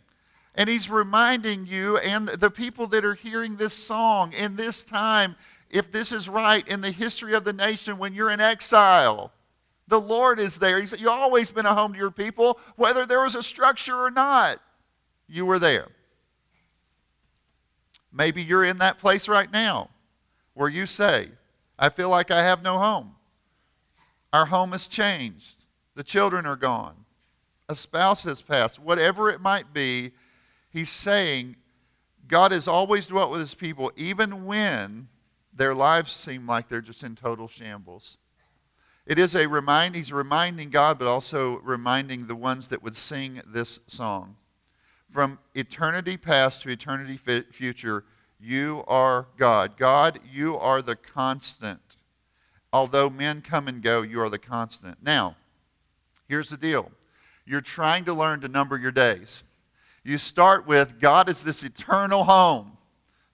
And 0.54 0.68
he's 0.68 0.88
reminding 0.88 1.66
you 1.66 1.98
and 1.98 2.28
the 2.28 2.50
people 2.50 2.86
that 2.88 3.04
are 3.04 3.14
hearing 3.14 3.56
this 3.56 3.72
song 3.72 4.32
in 4.32 4.54
this 4.54 4.84
time, 4.84 5.34
if 5.70 5.90
this 5.90 6.12
is 6.12 6.28
right 6.28 6.66
in 6.68 6.80
the 6.80 6.90
history 6.90 7.34
of 7.34 7.44
the 7.44 7.52
nation 7.52 7.98
when 7.98 8.14
you're 8.14 8.30
in 8.30 8.40
exile, 8.40 9.32
the 9.88 10.00
Lord 10.00 10.38
is 10.38 10.56
there. 10.56 10.80
He 10.80 10.86
said, 10.86 11.00
You've 11.00 11.08
always 11.08 11.50
been 11.50 11.66
a 11.66 11.74
home 11.74 11.92
to 11.92 11.98
your 11.98 12.10
people, 12.10 12.58
whether 12.76 13.04
there 13.04 13.22
was 13.22 13.34
a 13.34 13.42
structure 13.42 13.96
or 13.96 14.10
not. 14.10 14.60
You 15.26 15.44
were 15.44 15.58
there. 15.58 15.88
Maybe 18.16 18.42
you're 18.42 18.64
in 18.64 18.76
that 18.78 18.98
place 18.98 19.28
right 19.28 19.52
now 19.52 19.90
where 20.54 20.68
you 20.68 20.86
say, 20.86 21.28
I 21.76 21.88
feel 21.88 22.08
like 22.08 22.30
I 22.30 22.44
have 22.44 22.62
no 22.62 22.78
home. 22.78 23.16
Our 24.32 24.46
home 24.46 24.70
has 24.70 24.86
changed. 24.86 25.64
The 25.96 26.04
children 26.04 26.46
are 26.46 26.56
gone. 26.56 26.94
A 27.68 27.74
spouse 27.74 28.22
has 28.24 28.40
passed. 28.40 28.78
Whatever 28.78 29.30
it 29.30 29.40
might 29.40 29.74
be, 29.74 30.12
he's 30.70 30.90
saying 30.90 31.56
God 32.28 32.52
has 32.52 32.68
always 32.68 33.08
dwelt 33.08 33.32
with 33.32 33.40
his 33.40 33.54
people, 33.54 33.90
even 33.96 34.44
when 34.44 35.08
their 35.52 35.74
lives 35.74 36.12
seem 36.12 36.46
like 36.46 36.68
they're 36.68 36.80
just 36.80 37.02
in 37.02 37.16
total 37.16 37.48
shambles. 37.48 38.18
It 39.06 39.18
is 39.18 39.34
a 39.34 39.48
remind, 39.48 39.96
he's 39.96 40.12
reminding 40.12 40.70
God, 40.70 40.98
but 40.98 41.08
also 41.08 41.58
reminding 41.58 42.26
the 42.26 42.36
ones 42.36 42.68
that 42.68 42.82
would 42.82 42.96
sing 42.96 43.42
this 43.46 43.80
song. 43.88 44.36
From 45.14 45.38
eternity 45.54 46.16
past 46.16 46.62
to 46.62 46.70
eternity 46.70 47.16
future, 47.16 48.04
you 48.40 48.82
are 48.88 49.28
God. 49.36 49.76
God, 49.76 50.18
you 50.28 50.58
are 50.58 50.82
the 50.82 50.96
constant. 50.96 51.98
Although 52.72 53.08
men 53.08 53.40
come 53.40 53.68
and 53.68 53.80
go, 53.80 54.02
you 54.02 54.20
are 54.20 54.28
the 54.28 54.40
constant. 54.40 54.98
Now, 55.04 55.36
here's 56.26 56.50
the 56.50 56.56
deal 56.56 56.90
you're 57.46 57.60
trying 57.60 58.04
to 58.06 58.12
learn 58.12 58.40
to 58.40 58.48
number 58.48 58.76
your 58.76 58.90
days. 58.90 59.44
You 60.02 60.18
start 60.18 60.66
with 60.66 60.98
God 60.98 61.28
is 61.28 61.44
this 61.44 61.62
eternal 61.62 62.24
home. 62.24 62.76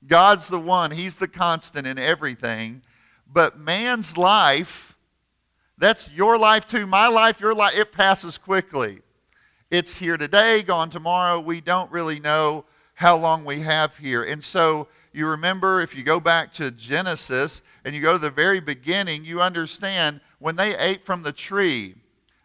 God's 0.06 0.48
the 0.48 0.60
one, 0.60 0.90
He's 0.90 1.14
the 1.14 1.28
constant 1.28 1.86
in 1.86 1.98
everything. 1.98 2.82
But 3.26 3.58
man's 3.58 4.18
life, 4.18 4.98
that's 5.78 6.12
your 6.12 6.36
life 6.36 6.66
too. 6.66 6.86
My 6.86 7.08
life, 7.08 7.40
your 7.40 7.54
life, 7.54 7.72
it 7.74 7.90
passes 7.90 8.36
quickly. 8.36 9.00
It's 9.70 9.96
here 9.96 10.16
today, 10.16 10.64
gone 10.64 10.90
tomorrow. 10.90 11.38
We 11.38 11.60
don't 11.60 11.92
really 11.92 12.18
know 12.18 12.64
how 12.94 13.16
long 13.16 13.44
we 13.44 13.60
have 13.60 13.96
here. 13.96 14.24
And 14.24 14.42
so 14.42 14.88
you 15.12 15.28
remember 15.28 15.80
if 15.80 15.96
you 15.96 16.02
go 16.02 16.18
back 16.18 16.52
to 16.54 16.72
Genesis 16.72 17.62
and 17.84 17.94
you 17.94 18.00
go 18.00 18.14
to 18.14 18.18
the 18.18 18.30
very 18.30 18.58
beginning, 18.58 19.24
you 19.24 19.40
understand 19.40 20.20
when 20.40 20.56
they 20.56 20.76
ate 20.76 21.06
from 21.06 21.22
the 21.22 21.30
tree, 21.30 21.94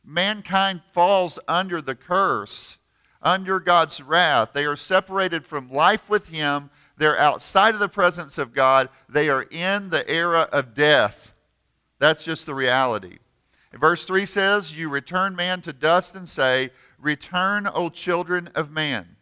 mankind 0.03 0.83
falls 0.91 1.39
under 1.47 1.81
the 1.81 1.95
curse, 1.95 2.77
under 3.23 3.59
God's 3.59 4.03
wrath. 4.03 4.53
They 4.53 4.65
are 4.65 4.75
separated 4.75 5.47
from 5.47 5.71
life 5.71 6.11
with 6.11 6.29
Him. 6.29 6.69
They're 6.95 7.17
outside 7.17 7.73
of 7.73 7.79
the 7.79 7.89
presence 7.89 8.37
of 8.37 8.53
God. 8.53 8.89
They 9.09 9.29
are 9.29 9.47
in 9.49 9.89
the 9.89 10.07
era 10.07 10.47
of 10.51 10.75
death. 10.75 11.33
That's 11.97 12.23
just 12.23 12.45
the 12.45 12.53
reality. 12.53 13.17
Verse 13.73 14.05
3 14.05 14.25
says, 14.25 14.77
You 14.77 14.89
return 14.89 15.35
man 15.35 15.61
to 15.61 15.73
dust 15.73 16.15
and 16.15 16.27
say, 16.27 16.69
Return, 17.05 17.69
O 17.71 17.89
children 17.89 18.49
of 18.55 18.71
man. 18.71 19.15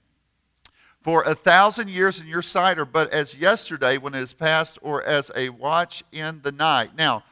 For 1.01 1.23
a 1.23 1.35
thousand 1.35 1.89
years 1.89 2.21
in 2.21 2.27
your 2.27 2.41
sight 2.41 2.79
are 2.79 2.85
but 2.85 3.11
as 3.11 3.37
yesterday 3.37 3.97
when 3.97 4.15
it 4.15 4.21
is 4.21 4.33
past, 4.33 4.79
or 4.81 5.03
as 5.03 5.29
a 5.35 5.49
watch 5.49 6.01
in 6.13 6.39
the 6.43 6.53
night. 6.53 6.91
Now, 6.97 7.25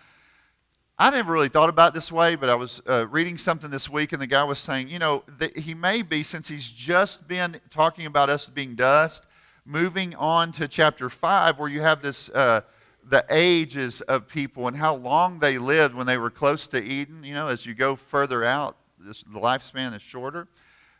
I 0.99 1.09
never 1.09 1.31
really 1.31 1.47
thought 1.47 1.69
about 1.69 1.93
this 1.93 2.11
way, 2.11 2.35
but 2.35 2.49
I 2.49 2.55
was 2.55 2.81
uh, 2.85 3.07
reading 3.07 3.37
something 3.37 3.71
this 3.71 3.89
week, 3.89 4.11
and 4.11 4.21
the 4.21 4.27
guy 4.27 4.43
was 4.43 4.59
saying, 4.59 4.89
you 4.89 4.99
know, 4.99 5.23
that 5.39 5.57
he 5.57 5.73
may 5.73 6.01
be, 6.01 6.21
since 6.21 6.49
he's 6.49 6.69
just 6.69 7.29
been 7.29 7.61
talking 7.69 8.05
about 8.05 8.29
us 8.29 8.49
being 8.49 8.75
dust, 8.75 9.25
moving 9.63 10.13
on 10.15 10.51
to 10.51 10.67
chapter 10.67 11.09
5, 11.09 11.59
where 11.59 11.69
you 11.69 11.79
have 11.79 12.01
this, 12.01 12.29
uh, 12.31 12.59
the 13.07 13.25
ages 13.29 14.01
of 14.01 14.27
people 14.27 14.67
and 14.67 14.75
how 14.75 14.95
long 14.95 15.39
they 15.39 15.57
lived 15.57 15.95
when 15.95 16.07
they 16.07 16.17
were 16.17 16.29
close 16.29 16.67
to 16.67 16.83
Eden. 16.83 17.23
You 17.23 17.35
know, 17.35 17.47
as 17.47 17.65
you 17.65 17.73
go 17.73 17.95
further 17.95 18.43
out, 18.43 18.75
the 19.03 19.39
lifespan 19.39 19.95
is 19.95 20.01
shorter. 20.01 20.47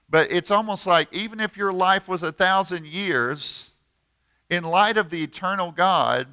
But 0.09 0.31
it's 0.31 0.51
almost 0.51 0.85
like 0.85 1.13
even 1.13 1.39
if 1.39 1.55
your 1.55 1.71
life 1.71 2.07
was 2.09 2.21
a 2.21 2.31
thousand 2.31 2.85
years, 2.85 3.75
in 4.49 4.65
light 4.65 4.97
of 4.97 5.09
the 5.09 5.23
eternal 5.23 5.71
God, 5.71 6.27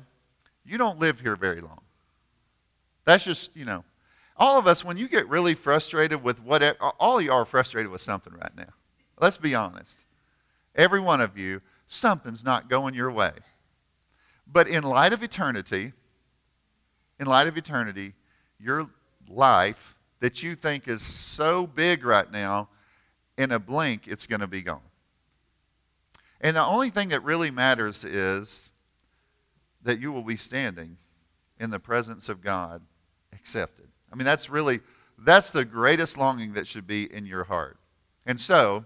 you 0.64 0.76
don't 0.76 0.98
live 0.98 1.20
here 1.20 1.36
very 1.36 1.60
long. 1.60 1.80
That's 3.04 3.24
just, 3.24 3.56
you 3.56 3.64
know, 3.64 3.84
all 4.36 4.58
of 4.58 4.66
us, 4.66 4.84
when 4.84 4.96
you 4.96 5.08
get 5.08 5.28
really 5.28 5.54
frustrated 5.54 6.22
with 6.22 6.42
whatever, 6.42 6.78
all 7.00 7.20
you 7.20 7.32
are 7.32 7.44
frustrated 7.44 7.90
with 7.90 8.00
something 8.00 8.32
right 8.32 8.54
now. 8.56 8.72
Let's 9.20 9.36
be 9.36 9.54
honest. 9.54 10.04
Every 10.74 11.00
one 11.00 11.20
of 11.20 11.38
you, 11.38 11.60
something's 11.86 12.44
not 12.44 12.68
going 12.68 12.94
your 12.94 13.10
way. 13.10 13.32
But 14.46 14.68
in 14.68 14.84
light 14.84 15.12
of 15.12 15.22
eternity, 15.22 15.92
in 17.18 17.26
light 17.26 17.46
of 17.46 17.56
eternity, 17.56 18.14
your 18.58 18.88
life 19.28 19.97
that 20.20 20.42
you 20.42 20.54
think 20.54 20.88
is 20.88 21.02
so 21.02 21.66
big 21.66 22.04
right 22.04 22.30
now, 22.30 22.68
in 23.36 23.52
a 23.52 23.58
blink, 23.58 24.08
it's 24.08 24.26
going 24.26 24.40
to 24.40 24.46
be 24.46 24.62
gone. 24.62 24.80
And 26.40 26.56
the 26.56 26.64
only 26.64 26.90
thing 26.90 27.08
that 27.08 27.22
really 27.24 27.50
matters 27.50 28.04
is 28.04 28.68
that 29.82 30.00
you 30.00 30.12
will 30.12 30.22
be 30.22 30.36
standing 30.36 30.96
in 31.58 31.70
the 31.70 31.78
presence 31.78 32.28
of 32.28 32.40
God, 32.40 32.82
accepted. 33.32 33.88
I 34.12 34.16
mean, 34.16 34.24
that's 34.24 34.50
really, 34.50 34.80
that's 35.18 35.50
the 35.50 35.64
greatest 35.64 36.18
longing 36.18 36.52
that 36.54 36.66
should 36.66 36.86
be 36.86 37.12
in 37.12 37.26
your 37.26 37.44
heart. 37.44 37.78
And 38.26 38.40
so, 38.40 38.84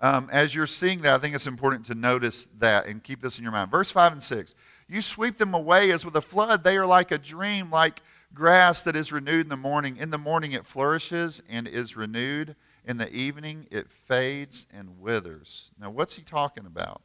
um, 0.00 0.28
as 0.32 0.54
you're 0.54 0.66
seeing 0.66 1.00
that, 1.02 1.14
I 1.14 1.18
think 1.18 1.34
it's 1.34 1.46
important 1.46 1.86
to 1.86 1.94
notice 1.94 2.48
that 2.58 2.86
and 2.86 3.02
keep 3.02 3.22
this 3.22 3.38
in 3.38 3.44
your 3.44 3.52
mind. 3.52 3.70
Verse 3.70 3.90
5 3.90 4.12
and 4.12 4.22
6 4.22 4.54
You 4.88 5.00
sweep 5.00 5.38
them 5.38 5.54
away 5.54 5.92
as 5.92 6.04
with 6.04 6.16
a 6.16 6.20
flood. 6.20 6.64
They 6.64 6.76
are 6.76 6.86
like 6.86 7.12
a 7.12 7.18
dream, 7.18 7.70
like 7.70 8.02
grass 8.34 8.82
that 8.82 8.96
is 8.96 9.12
renewed 9.12 9.42
in 9.42 9.48
the 9.48 9.56
morning. 9.56 9.96
In 9.96 10.10
the 10.10 10.18
morning 10.18 10.52
it 10.52 10.66
flourishes 10.66 11.42
and 11.48 11.68
is 11.68 11.96
renewed. 11.96 12.56
In 12.84 12.96
the 12.96 13.12
evening 13.12 13.66
it 13.70 13.90
fades 13.90 14.66
and 14.72 14.98
withers. 15.00 15.72
Now, 15.78 15.90
what's 15.90 16.16
he 16.16 16.22
talking 16.22 16.66
about? 16.66 17.02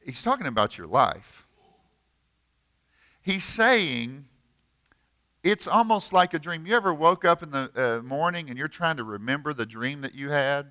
He's 0.00 0.22
talking 0.22 0.46
about 0.46 0.78
your 0.78 0.86
life. 0.86 1.46
He's 3.22 3.44
saying 3.44 4.26
it's 5.42 5.66
almost 5.66 6.12
like 6.12 6.32
a 6.32 6.38
dream. 6.38 6.64
You 6.64 6.76
ever 6.76 6.94
woke 6.94 7.24
up 7.24 7.42
in 7.42 7.50
the 7.50 7.70
uh, 7.76 8.02
morning 8.02 8.48
and 8.48 8.58
you're 8.58 8.68
trying 8.68 8.96
to 8.98 9.04
remember 9.04 9.52
the 9.52 9.66
dream 9.66 10.00
that 10.02 10.14
you 10.14 10.30
had? 10.30 10.70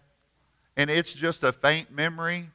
And 0.77 0.89
it's 0.89 1.13
just 1.13 1.43
a 1.43 1.51
faint 1.51 1.91
memory? 1.91 2.49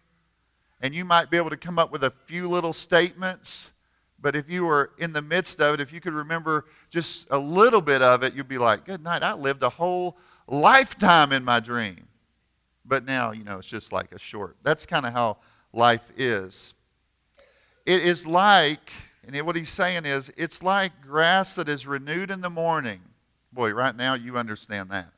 And 0.81 0.95
you 0.95 1.05
might 1.05 1.31
be 1.31 1.37
able 1.37 1.51
to 1.51 1.57
come 1.57 1.79
up 1.79 1.93
with 1.93 2.03
a 2.03 2.11
few 2.11 2.49
little 2.49 2.73
statements 2.73 3.73
but 4.21 4.37
if 4.37 4.51
you 4.51 4.67
were 4.67 4.93
in 4.99 5.13
the 5.13 5.23
midst 5.23 5.61
of 5.61 5.75
it, 5.75 5.81
if 5.81 5.93
you 5.93 6.01
could 6.01 6.13
remember 6.13 6.67
just 6.91 7.29
a 7.31 7.39
little 7.39 7.81
bit 7.81 8.03
of 8.03 8.23
it, 8.23 8.35
you'd 8.35 8.49
be 8.49 8.59
like, 8.59 8.85
good 8.85 9.03
night. 9.03 9.23
I 9.23 9.35
lived 9.35 9.63
a 9.63 9.69
whole 9.69 10.17
lifetime 10.47 11.33
in 11.33 11.45
my 11.45 11.61
dream. 11.61 12.07
But 12.85 13.05
now, 13.05 13.33
you 13.33 13.45
know, 13.45 13.59
it's 13.59 13.69
just 13.69 13.93
like 13.93 14.13
a 14.13 14.19
short. 14.19 14.57
That's 14.63 14.85
kind 14.85 15.07
of 15.07 15.13
how 15.13 15.39
life 15.73 16.11
is. 16.17 16.75
It 17.87 18.03
is 18.03 18.27
like, 18.27 18.93
and 19.27 19.47
what 19.47 19.57
he's 19.57 19.71
saying 19.71 20.07
is, 20.07 20.33
it's 20.37 20.63
like 20.63 20.93
grass 21.01 21.55
that 21.55 21.69
is 21.69 21.87
renewed 21.87 22.31
in 22.31 22.41
the 22.41 22.51
morning. 22.51 23.01
Boy, 23.53 23.73
right 23.73 23.97
now 23.97 24.15
you 24.15 24.37
understand 24.37 24.91
that. 24.91 25.09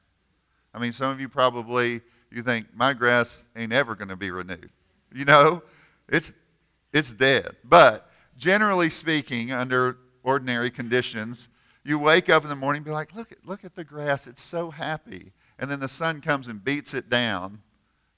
I 0.74 0.78
mean, 0.78 0.92
some 0.92 1.10
of 1.10 1.20
you 1.20 1.28
probably 1.28 2.02
you 2.30 2.42
think 2.42 2.66
my 2.74 2.92
grass 2.92 3.48
ain't 3.56 3.72
ever 3.72 3.94
going 3.94 4.08
to 4.08 4.16
be 4.16 4.30
renewed. 4.30 4.70
You 5.14 5.24
know, 5.24 5.62
it's 6.08 6.34
it's 6.92 7.12
dead. 7.12 7.56
But 7.64 8.10
generally 8.42 8.90
speaking, 8.90 9.52
under 9.52 9.98
ordinary 10.24 10.68
conditions, 10.68 11.48
you 11.84 11.96
wake 11.96 12.28
up 12.28 12.42
in 12.42 12.48
the 12.48 12.56
morning 12.56 12.80
and 12.80 12.84
be 12.84 12.90
like, 12.90 13.14
look 13.14 13.30
at, 13.30 13.38
look 13.46 13.64
at 13.64 13.76
the 13.76 13.84
grass. 13.84 14.26
It's 14.26 14.42
so 14.42 14.68
happy. 14.68 15.30
And 15.60 15.70
then 15.70 15.78
the 15.78 15.86
sun 15.86 16.20
comes 16.20 16.48
and 16.48 16.62
beats 16.62 16.92
it 16.92 17.08
down. 17.08 17.60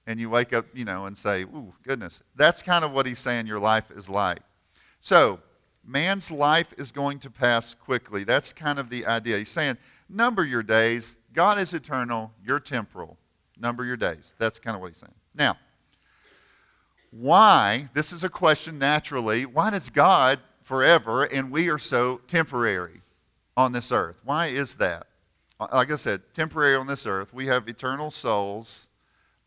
And 0.06 0.18
you 0.18 0.30
wake 0.30 0.54
up, 0.54 0.64
you 0.72 0.86
know, 0.86 1.04
and 1.04 1.16
say, 1.16 1.42
ooh, 1.42 1.74
goodness. 1.82 2.22
That's 2.36 2.62
kind 2.62 2.86
of 2.86 2.92
what 2.92 3.04
he's 3.04 3.18
saying 3.18 3.46
your 3.46 3.58
life 3.58 3.90
is 3.90 4.08
like. 4.08 4.40
So, 5.00 5.40
man's 5.84 6.30
life 6.30 6.72
is 6.78 6.90
going 6.90 7.18
to 7.18 7.30
pass 7.30 7.74
quickly. 7.74 8.24
That's 8.24 8.54
kind 8.54 8.78
of 8.78 8.88
the 8.88 9.04
idea. 9.04 9.36
He's 9.36 9.50
saying, 9.50 9.76
number 10.08 10.44
your 10.44 10.62
days. 10.62 11.16
God 11.34 11.58
is 11.58 11.74
eternal, 11.74 12.32
you're 12.42 12.60
temporal. 12.60 13.18
Number 13.58 13.84
your 13.84 13.98
days. 13.98 14.34
That's 14.38 14.58
kind 14.58 14.74
of 14.74 14.80
what 14.80 14.88
he's 14.88 14.98
saying. 14.98 15.14
Now, 15.34 15.58
why, 17.16 17.88
this 17.94 18.12
is 18.12 18.24
a 18.24 18.28
question 18.28 18.76
naturally, 18.76 19.46
why 19.46 19.70
does 19.70 19.88
God 19.88 20.40
forever 20.62 21.22
and 21.24 21.52
we 21.52 21.68
are 21.68 21.78
so 21.78 22.20
temporary 22.26 23.02
on 23.56 23.70
this 23.70 23.92
earth? 23.92 24.18
Why 24.24 24.46
is 24.46 24.74
that? 24.76 25.06
Like 25.60 25.92
I 25.92 25.94
said, 25.94 26.22
temporary 26.34 26.74
on 26.74 26.88
this 26.88 27.06
earth. 27.06 27.32
We 27.32 27.46
have 27.46 27.68
eternal 27.68 28.10
souls, 28.10 28.88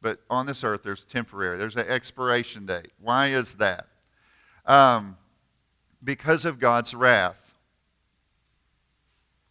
but 0.01 0.19
on 0.29 0.45
this 0.45 0.63
earth 0.63 0.81
there's 0.83 1.03
temporary. 1.03 1.57
There's 1.57 1.75
an 1.75 1.87
expiration 1.87 2.65
date. 2.65 2.91
Why 3.01 3.27
is 3.27 3.55
that? 3.55 3.87
Um, 4.65 5.17
because 6.01 6.45
of 6.45 6.59
God's 6.59 6.93
wrath. 6.93 7.53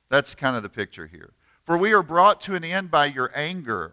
That's 0.08 0.34
kind 0.34 0.56
of 0.56 0.62
the 0.62 0.70
picture 0.70 1.06
here. 1.06 1.34
For 1.62 1.76
we 1.76 1.92
are 1.92 2.02
brought 2.02 2.40
to 2.42 2.54
an 2.54 2.64
end 2.64 2.90
by 2.90 3.06
your 3.06 3.30
anger. 3.34 3.92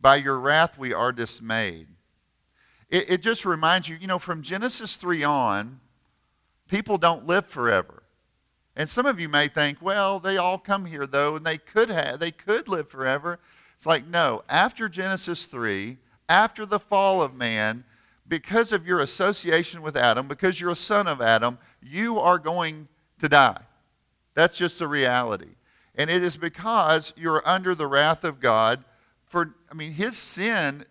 By 0.00 0.16
your 0.16 0.40
wrath 0.40 0.78
we 0.78 0.92
are 0.92 1.12
dismayed. 1.12 1.86
It, 2.90 3.10
it 3.10 3.22
just 3.22 3.44
reminds 3.44 3.88
you, 3.88 3.96
you 4.00 4.06
know, 4.06 4.18
from 4.18 4.42
Genesis 4.42 4.96
3 4.96 5.24
on, 5.24 5.80
people 6.68 6.98
don't 6.98 7.26
live 7.26 7.46
forever. 7.46 8.02
And 8.76 8.88
some 8.88 9.06
of 9.06 9.18
you 9.18 9.28
may 9.28 9.48
think, 9.48 9.82
well, 9.82 10.20
they 10.20 10.36
all 10.36 10.58
come 10.58 10.84
here 10.84 11.06
though, 11.06 11.36
and 11.36 11.44
they 11.44 11.58
could 11.58 11.90
have, 11.90 12.20
they 12.20 12.30
could 12.30 12.68
live 12.68 12.88
forever. 12.88 13.40
It's 13.74 13.86
like, 13.86 14.06
no, 14.06 14.42
after 14.48 14.88
Genesis 14.88 15.46
3, 15.46 15.96
after 16.28 16.64
the 16.64 16.78
fall 16.78 17.20
of 17.22 17.34
man, 17.34 17.84
because 18.28 18.72
of 18.72 18.86
your 18.86 19.00
association 19.00 19.82
with 19.82 19.96
Adam, 19.96 20.28
because 20.28 20.60
you're 20.60 20.70
a 20.70 20.76
son 20.76 21.06
of 21.06 21.20
Adam, 21.20 21.58
you 21.82 22.18
are 22.18 22.38
going 22.38 22.88
to 23.18 23.28
die. 23.28 23.60
That's 24.34 24.56
just 24.56 24.80
a 24.80 24.86
reality. 24.86 25.56
And 25.94 26.08
it 26.10 26.22
is 26.22 26.36
because 26.36 27.12
you're 27.16 27.42
under 27.44 27.74
the 27.74 27.86
wrath 27.86 28.22
of 28.24 28.38
God 28.38 28.84
for 29.24 29.54
I 29.70 29.74
mean 29.74 29.92
his 29.92 30.16
sin 30.16 30.84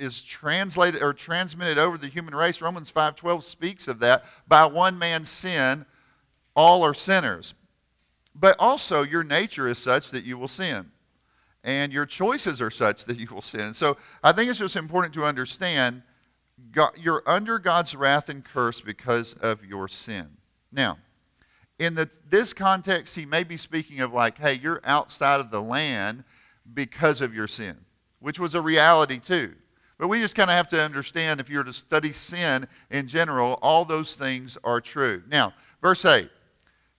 is 0.00 0.22
translated 0.22 1.02
or 1.02 1.12
transmitted 1.12 1.78
over 1.78 1.98
the 1.98 2.08
human 2.08 2.34
race. 2.34 2.60
Romans 2.60 2.90
5:12 2.90 3.44
speaks 3.44 3.86
of 3.86 4.00
that. 4.00 4.24
By 4.48 4.64
one 4.66 4.98
man's 4.98 5.28
sin 5.28 5.86
all 6.56 6.82
are 6.82 6.94
sinners. 6.94 7.54
But 8.34 8.56
also 8.58 9.02
your 9.02 9.24
nature 9.24 9.68
is 9.68 9.78
such 9.78 10.10
that 10.10 10.24
you 10.24 10.38
will 10.38 10.48
sin. 10.48 10.90
And 11.62 11.92
your 11.92 12.06
choices 12.06 12.62
are 12.62 12.70
such 12.70 13.04
that 13.04 13.18
you 13.18 13.26
will 13.30 13.42
sin. 13.42 13.74
So 13.74 13.98
I 14.24 14.32
think 14.32 14.48
it's 14.48 14.58
just 14.58 14.76
important 14.76 15.12
to 15.14 15.24
understand 15.24 16.02
God, 16.72 16.92
you're 16.96 17.22
under 17.26 17.58
God's 17.58 17.94
wrath 17.94 18.28
and 18.28 18.44
curse 18.44 18.80
because 18.80 19.34
of 19.34 19.64
your 19.64 19.88
sin. 19.88 20.28
Now, 20.72 20.98
in 21.78 21.94
the, 21.94 22.10
this 22.28 22.52
context, 22.52 23.16
he 23.16 23.24
may 23.24 23.44
be 23.44 23.56
speaking 23.56 24.00
of 24.00 24.12
like, 24.12 24.38
hey, 24.38 24.54
you're 24.54 24.80
outside 24.84 25.40
of 25.40 25.50
the 25.50 25.62
land 25.62 26.24
because 26.72 27.22
of 27.22 27.34
your 27.34 27.48
sin, 27.48 27.76
which 28.20 28.38
was 28.38 28.54
a 28.54 28.60
reality 28.60 29.18
too. 29.18 29.54
But 30.00 30.08
we 30.08 30.18
just 30.18 30.34
kind 30.34 30.48
of 30.48 30.56
have 30.56 30.68
to 30.68 30.80
understand 30.80 31.40
if 31.40 31.50
you're 31.50 31.62
to 31.62 31.74
study 31.74 32.10
sin 32.10 32.66
in 32.90 33.06
general, 33.06 33.58
all 33.60 33.84
those 33.84 34.14
things 34.14 34.56
are 34.64 34.80
true. 34.80 35.22
Now, 35.28 35.52
verse 35.82 36.06
8 36.06 36.30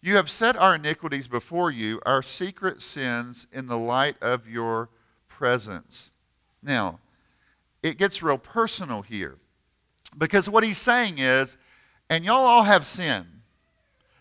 You 0.03 0.17
have 0.17 0.29
set 0.29 0.55
our 0.55 0.75
iniquities 0.75 1.27
before 1.27 1.71
you, 1.71 1.99
our 2.05 2.21
secret 2.21 2.79
sins 2.79 3.47
in 3.51 3.65
the 3.65 3.77
light 3.77 4.17
of 4.21 4.47
your 4.47 4.89
presence. 5.27 6.11
Now, 6.61 6.99
it 7.81 7.97
gets 7.97 8.21
real 8.21 8.37
personal 8.37 9.01
here. 9.01 9.37
Because 10.15 10.47
what 10.47 10.63
he's 10.63 10.77
saying 10.77 11.17
is, 11.17 11.57
and 12.07 12.23
y'all 12.23 12.45
all 12.45 12.63
have 12.63 12.85
sin. 12.85 13.25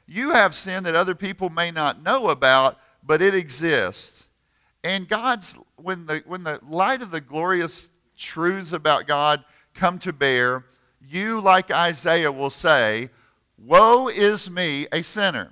You 0.06 0.30
have 0.30 0.54
sin 0.54 0.84
that 0.84 0.94
other 0.94 1.14
people 1.14 1.50
may 1.50 1.70
not 1.70 2.02
know 2.02 2.30
about, 2.30 2.78
but 3.04 3.20
it 3.20 3.34
exists. 3.34 4.26
And 4.82 5.06
God's, 5.06 5.58
when 5.76 6.06
the, 6.06 6.22
when 6.24 6.44
the 6.44 6.60
light 6.66 7.02
of 7.02 7.10
the 7.10 7.20
glorious 7.20 7.90
truths 8.20 8.72
about 8.72 9.08
God 9.08 9.44
come 9.74 9.98
to 10.00 10.12
bear, 10.12 10.64
you, 11.00 11.40
like 11.40 11.70
Isaiah, 11.70 12.30
will 12.30 12.50
say, 12.50 13.10
Woe 13.58 14.08
is 14.08 14.50
me, 14.50 14.86
a 14.92 15.02
sinner. 15.02 15.50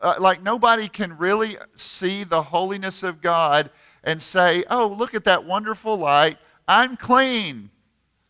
Uh, 0.00 0.14
like 0.20 0.42
nobody 0.42 0.88
can 0.88 1.16
really 1.16 1.56
see 1.74 2.22
the 2.22 2.42
holiness 2.42 3.02
of 3.02 3.20
God 3.20 3.70
and 4.04 4.20
say, 4.20 4.64
Oh, 4.70 4.86
look 4.86 5.14
at 5.14 5.24
that 5.24 5.44
wonderful 5.44 5.96
light. 5.96 6.36
I'm 6.68 6.96
clean. 6.96 7.70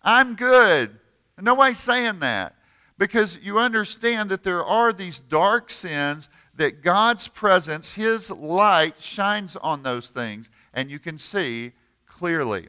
I'm 0.03 0.35
good. 0.35 0.99
Nobody's 1.41 1.79
saying 1.79 2.21
that 2.21 2.55
because 2.99 3.38
you 3.43 3.59
understand 3.59 4.31
that 4.31 4.43
there 4.43 4.64
are 4.64 4.93
these 4.93 5.21
dark 5.21 5.71
sins 5.71 6.31
that 6.55 6.83
God's 6.83 7.29
presence, 7.29 7.93
His 7.93 8.31
light, 8.31 8.99
shines 8.99 9.57
on 9.57 9.83
those 9.83 10.09
things, 10.09 10.51
and 10.73 10.91
you 10.91 10.99
can 10.99 11.19
see 11.19 11.73
clearly. 12.07 12.69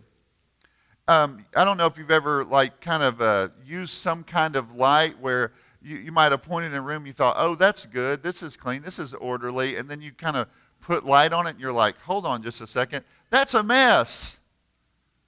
Um, 1.08 1.46
I 1.56 1.64
don't 1.64 1.78
know 1.78 1.86
if 1.86 1.98
you've 1.98 2.12
ever, 2.12 2.44
like, 2.44 2.82
kind 2.82 3.02
of 3.02 3.22
uh, 3.22 3.50
used 3.66 3.94
some 3.94 4.24
kind 4.24 4.56
of 4.56 4.74
light 4.74 5.18
where 5.20 5.54
you, 5.82 5.98
you 5.98 6.12
might 6.12 6.32
have 6.32 6.42
pointed 6.42 6.74
in 6.74 6.78
a 6.78 6.82
room, 6.82 7.06
you 7.06 7.14
thought, 7.14 7.36
oh, 7.38 7.56
that's 7.56 7.86
good, 7.86 8.22
this 8.22 8.44
is 8.44 8.58
clean, 8.58 8.82
this 8.82 9.00
is 9.00 9.14
orderly, 9.14 9.78
and 9.78 9.90
then 9.90 10.02
you 10.02 10.12
kind 10.12 10.36
of 10.36 10.48
put 10.82 11.06
light 11.06 11.32
on 11.32 11.48
it, 11.48 11.52
and 11.52 11.60
you're 11.60 11.72
like, 11.72 11.98
hold 12.02 12.26
on 12.26 12.44
just 12.44 12.60
a 12.60 12.68
second, 12.68 13.06
that's 13.30 13.54
a 13.54 13.64
mess. 13.64 14.40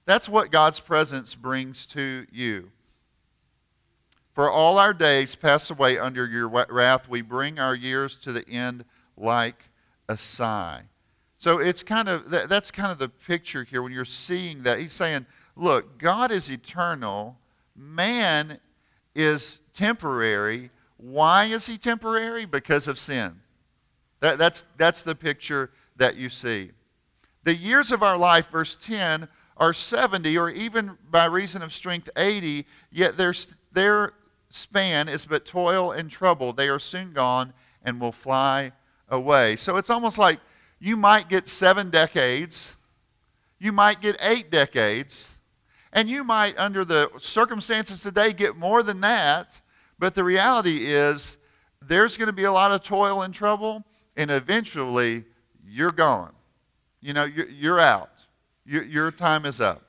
That's 0.04 0.28
what 0.28 0.50
God's 0.50 0.80
presence 0.80 1.34
brings 1.34 1.86
to 1.88 2.26
you. 2.30 2.70
For 4.32 4.50
all 4.50 4.78
our 4.78 4.92
days 4.94 5.34
pass 5.34 5.70
away 5.70 5.98
under 5.98 6.26
your 6.26 6.48
wrath. 6.48 7.08
We 7.08 7.20
bring 7.20 7.58
our 7.58 7.74
years 7.74 8.16
to 8.18 8.32
the 8.32 8.48
end 8.48 8.84
like 9.16 9.70
a 10.08 10.16
sigh. 10.16 10.82
So 11.36 11.58
it's 11.58 11.82
kind 11.82 12.08
of 12.08 12.30
that's 12.30 12.70
kind 12.70 12.92
of 12.92 12.98
the 12.98 13.08
picture 13.08 13.64
here 13.64 13.82
when 13.82 13.92
you're 13.92 14.04
seeing 14.04 14.62
that. 14.62 14.78
He's 14.78 14.92
saying, 14.92 15.26
look, 15.60 15.98
God 15.98 16.30
is 16.32 16.50
eternal, 16.50 17.38
man 17.76 18.58
is 19.14 19.60
temporary. 19.74 20.70
Why 20.96 21.46
is 21.46 21.66
he 21.66 21.76
temporary? 21.78 22.44
Because 22.44 22.88
of 22.88 22.98
sin. 22.98 23.40
That, 24.20 24.38
that's, 24.38 24.64
that's 24.76 25.02
the 25.02 25.14
picture 25.14 25.70
that 25.96 26.16
you 26.16 26.28
see. 26.28 26.70
The 27.44 27.54
years 27.54 27.90
of 27.90 28.02
our 28.02 28.18
life, 28.18 28.50
verse 28.50 28.76
10, 28.76 29.28
are 29.56 29.72
70, 29.72 30.36
or 30.38 30.50
even 30.50 30.96
by 31.10 31.26
reason 31.26 31.62
of 31.62 31.72
strength 31.72 32.08
80, 32.16 32.66
yet 32.90 33.16
they're, 33.16 33.34
they're 33.72 34.12
span 34.48 35.08
is 35.08 35.24
but 35.24 35.44
toil 35.44 35.92
and 35.92 36.10
trouble. 36.10 36.52
They 36.52 36.68
are 36.68 36.78
soon 36.78 37.12
gone 37.12 37.52
and 37.82 38.00
will 38.00 38.12
fly 38.12 38.72
away. 39.08 39.56
So 39.56 39.76
it's 39.76 39.90
almost 39.90 40.18
like 40.18 40.40
you 40.78 40.96
might 40.96 41.28
get 41.28 41.48
seven 41.48 41.90
decades, 41.90 42.76
you 43.58 43.72
might 43.72 44.00
get 44.00 44.16
eight 44.22 44.50
decades, 44.50 45.38
and 45.92 46.08
you 46.08 46.24
might, 46.24 46.58
under 46.58 46.84
the 46.84 47.10
circumstances 47.18 48.02
today, 48.02 48.32
get 48.32 48.56
more 48.56 48.82
than 48.82 49.00
that. 49.00 49.60
But 49.98 50.14
the 50.14 50.24
reality 50.24 50.86
is, 50.86 51.38
there's 51.82 52.16
going 52.16 52.28
to 52.28 52.32
be 52.32 52.44
a 52.44 52.52
lot 52.52 52.72
of 52.72 52.82
toil 52.82 53.22
and 53.22 53.34
trouble, 53.34 53.84
and 54.16 54.30
eventually 54.30 55.24
you're 55.66 55.90
gone. 55.90 56.32
You 57.00 57.14
know, 57.14 57.24
you're 57.24 57.80
out. 57.80 58.26
Your 58.64 59.10
time 59.10 59.46
is 59.46 59.60
up. 59.60 59.82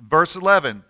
Verse 0.00 0.34
11 0.34 0.82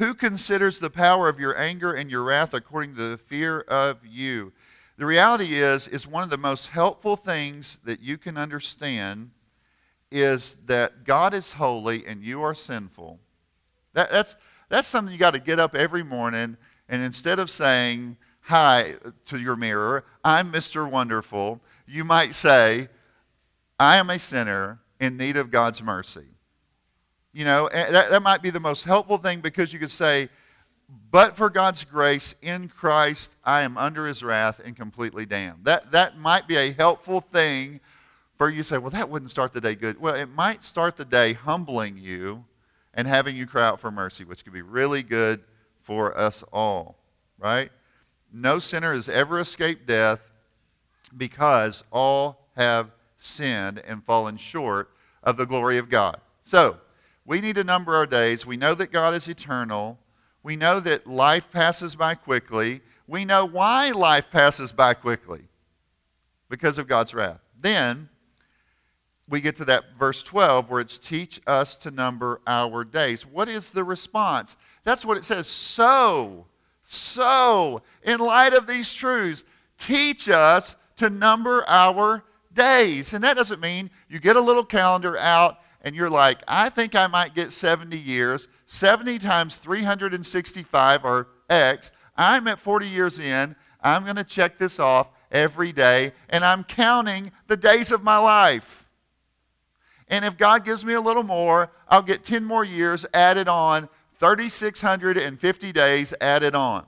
who 0.00 0.14
considers 0.14 0.78
the 0.78 0.88
power 0.88 1.28
of 1.28 1.38
your 1.38 1.58
anger 1.58 1.92
and 1.92 2.10
your 2.10 2.24
wrath 2.24 2.54
according 2.54 2.94
to 2.94 3.08
the 3.10 3.18
fear 3.18 3.60
of 3.60 3.98
you? 4.02 4.50
The 4.96 5.04
reality 5.04 5.56
is, 5.56 5.88
is 5.88 6.06
one 6.06 6.22
of 6.22 6.30
the 6.30 6.38
most 6.38 6.70
helpful 6.70 7.16
things 7.16 7.76
that 7.84 8.00
you 8.00 8.16
can 8.16 8.38
understand 8.38 9.30
is 10.10 10.54
that 10.64 11.04
God 11.04 11.34
is 11.34 11.52
holy 11.52 12.06
and 12.06 12.24
you 12.24 12.40
are 12.40 12.54
sinful. 12.54 13.20
That, 13.92 14.10
that's, 14.10 14.36
that's 14.68 14.88
something 14.88 15.12
you 15.12 15.18
got 15.18 15.34
to 15.34 15.40
get 15.40 15.58
up 15.58 15.74
every 15.74 16.02
morning 16.02 16.56
and 16.90 17.04
instead 17.04 17.38
of 17.38 17.50
saying, 17.50 18.16
Hi 18.42 18.96
to 19.26 19.38
your 19.38 19.54
mirror, 19.54 20.04
I'm 20.24 20.50
Mr. 20.50 20.90
Wonderful, 20.90 21.60
you 21.86 22.04
might 22.04 22.34
say, 22.34 22.88
I 23.78 23.96
am 23.96 24.10
a 24.10 24.18
sinner 24.18 24.80
in 24.98 25.16
need 25.16 25.36
of 25.36 25.50
God's 25.50 25.82
mercy. 25.82 26.26
You 27.32 27.44
know, 27.44 27.68
that, 27.72 28.10
that 28.10 28.22
might 28.22 28.42
be 28.42 28.50
the 28.50 28.60
most 28.60 28.84
helpful 28.84 29.18
thing 29.18 29.40
because 29.40 29.72
you 29.72 29.78
could 29.78 29.90
say, 29.90 30.28
but 31.12 31.36
for 31.36 31.48
God's 31.48 31.84
grace 31.84 32.34
in 32.42 32.68
Christ, 32.68 33.36
I 33.44 33.62
am 33.62 33.78
under 33.78 34.06
his 34.06 34.24
wrath 34.24 34.60
and 34.64 34.74
completely 34.74 35.26
damned. 35.26 35.64
That, 35.64 35.92
that 35.92 36.18
might 36.18 36.48
be 36.48 36.56
a 36.56 36.72
helpful 36.72 37.20
thing 37.20 37.78
for 38.36 38.50
you 38.50 38.58
to 38.58 38.64
say, 38.64 38.78
well, 38.78 38.90
that 38.90 39.08
wouldn't 39.08 39.30
start 39.30 39.52
the 39.52 39.60
day 39.60 39.76
good. 39.76 40.00
Well, 40.00 40.16
it 40.16 40.28
might 40.30 40.64
start 40.64 40.96
the 40.96 41.04
day 41.04 41.34
humbling 41.34 41.96
you 41.98 42.44
and 42.94 43.06
having 43.06 43.36
you 43.36 43.46
cry 43.46 43.66
out 43.66 43.80
for 43.80 43.90
mercy, 43.90 44.24
which 44.24 44.44
could 44.44 44.52
be 44.52 44.62
really 44.62 45.02
good 45.02 45.42
for 45.78 46.16
us 46.16 46.42
all, 46.52 46.98
right? 47.38 47.70
No 48.32 48.58
sinner 48.58 48.92
has 48.92 49.08
ever 49.08 49.40
escaped 49.40 49.86
death 49.86 50.30
because 51.16 51.84
all 51.90 52.48
have 52.56 52.90
sinned 53.16 53.78
and 53.86 54.04
fallen 54.04 54.36
short 54.36 54.90
of 55.22 55.36
the 55.36 55.46
glory 55.46 55.78
of 55.78 55.88
God. 55.88 56.20
So, 56.44 56.78
we 57.24 57.40
need 57.40 57.56
to 57.56 57.64
number 57.64 57.94
our 57.94 58.06
days. 58.06 58.46
We 58.46 58.56
know 58.56 58.74
that 58.74 58.90
God 58.90 59.14
is 59.14 59.28
eternal. 59.28 59.98
We 60.42 60.56
know 60.56 60.80
that 60.80 61.06
life 61.06 61.50
passes 61.50 61.94
by 61.94 62.14
quickly. 62.14 62.80
We 63.06 63.24
know 63.24 63.44
why 63.44 63.90
life 63.92 64.30
passes 64.30 64.72
by 64.72 64.94
quickly 64.94 65.42
because 66.48 66.78
of 66.78 66.88
God's 66.88 67.14
wrath. 67.14 67.40
Then, 67.60 68.08
we 69.30 69.40
get 69.40 69.56
to 69.56 69.64
that 69.66 69.96
verse 69.96 70.22
12 70.22 70.68
where 70.68 70.80
it's 70.80 70.98
teach 70.98 71.40
us 71.46 71.76
to 71.78 71.90
number 71.90 72.40
our 72.46 72.84
days. 72.84 73.24
What 73.24 73.48
is 73.48 73.70
the 73.70 73.84
response? 73.84 74.56
That's 74.84 75.04
what 75.04 75.16
it 75.16 75.24
says. 75.24 75.46
So, 75.46 76.46
so, 76.84 77.82
in 78.02 78.18
light 78.18 78.52
of 78.52 78.66
these 78.66 78.92
truths, 78.92 79.44
teach 79.78 80.28
us 80.28 80.74
to 80.96 81.08
number 81.08 81.64
our 81.68 82.24
days. 82.52 83.14
And 83.14 83.22
that 83.22 83.36
doesn't 83.36 83.60
mean 83.60 83.90
you 84.08 84.18
get 84.18 84.36
a 84.36 84.40
little 84.40 84.64
calendar 84.64 85.16
out 85.16 85.60
and 85.82 85.94
you're 85.94 86.10
like, 86.10 86.42
I 86.46 86.68
think 86.68 86.94
I 86.94 87.06
might 87.06 87.34
get 87.34 87.52
70 87.52 87.96
years. 87.96 88.48
70 88.66 89.18
times 89.20 89.56
365 89.56 91.04
or 91.04 91.28
X. 91.48 91.92
I'm 92.16 92.48
at 92.48 92.58
40 92.58 92.88
years 92.88 93.18
in. 93.18 93.56
I'm 93.82 94.04
going 94.04 94.16
to 94.16 94.24
check 94.24 94.58
this 94.58 94.78
off 94.78 95.10
every 95.30 95.72
day, 95.72 96.12
and 96.28 96.44
I'm 96.44 96.64
counting 96.64 97.32
the 97.46 97.56
days 97.56 97.92
of 97.92 98.02
my 98.02 98.18
life. 98.18 98.79
And 100.10 100.24
if 100.24 100.36
God 100.36 100.64
gives 100.64 100.84
me 100.84 100.92
a 100.92 101.00
little 101.00 101.22
more, 101.22 101.70
I'll 101.88 102.02
get 102.02 102.24
10 102.24 102.44
more 102.44 102.64
years 102.64 103.06
added 103.14 103.48
on, 103.48 103.88
3,650 104.18 105.72
days 105.72 106.12
added 106.20 106.54
on. 106.54 106.84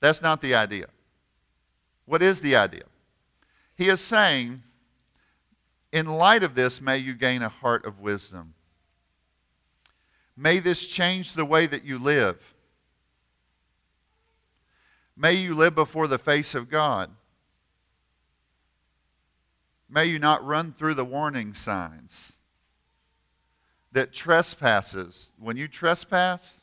That's 0.00 0.20
not 0.20 0.42
the 0.42 0.54
idea. 0.56 0.88
What 2.04 2.22
is 2.22 2.40
the 2.40 2.56
idea? 2.56 2.82
He 3.76 3.88
is 3.88 4.00
saying, 4.00 4.62
in 5.92 6.06
light 6.06 6.42
of 6.42 6.56
this, 6.56 6.80
may 6.80 6.98
you 6.98 7.14
gain 7.14 7.40
a 7.40 7.48
heart 7.48 7.86
of 7.86 8.00
wisdom. 8.00 8.54
May 10.36 10.58
this 10.58 10.86
change 10.86 11.34
the 11.34 11.44
way 11.44 11.66
that 11.66 11.84
you 11.84 11.98
live. 11.98 12.54
May 15.16 15.34
you 15.34 15.54
live 15.54 15.76
before 15.76 16.08
the 16.08 16.18
face 16.18 16.56
of 16.56 16.68
God. 16.68 17.10
May 19.88 20.06
you 20.06 20.18
not 20.18 20.44
run 20.44 20.72
through 20.72 20.94
the 20.94 21.04
warning 21.04 21.52
signs 21.52 22.38
that 23.92 24.12
trespasses, 24.12 25.32
when 25.38 25.56
you 25.56 25.68
trespass 25.68 26.62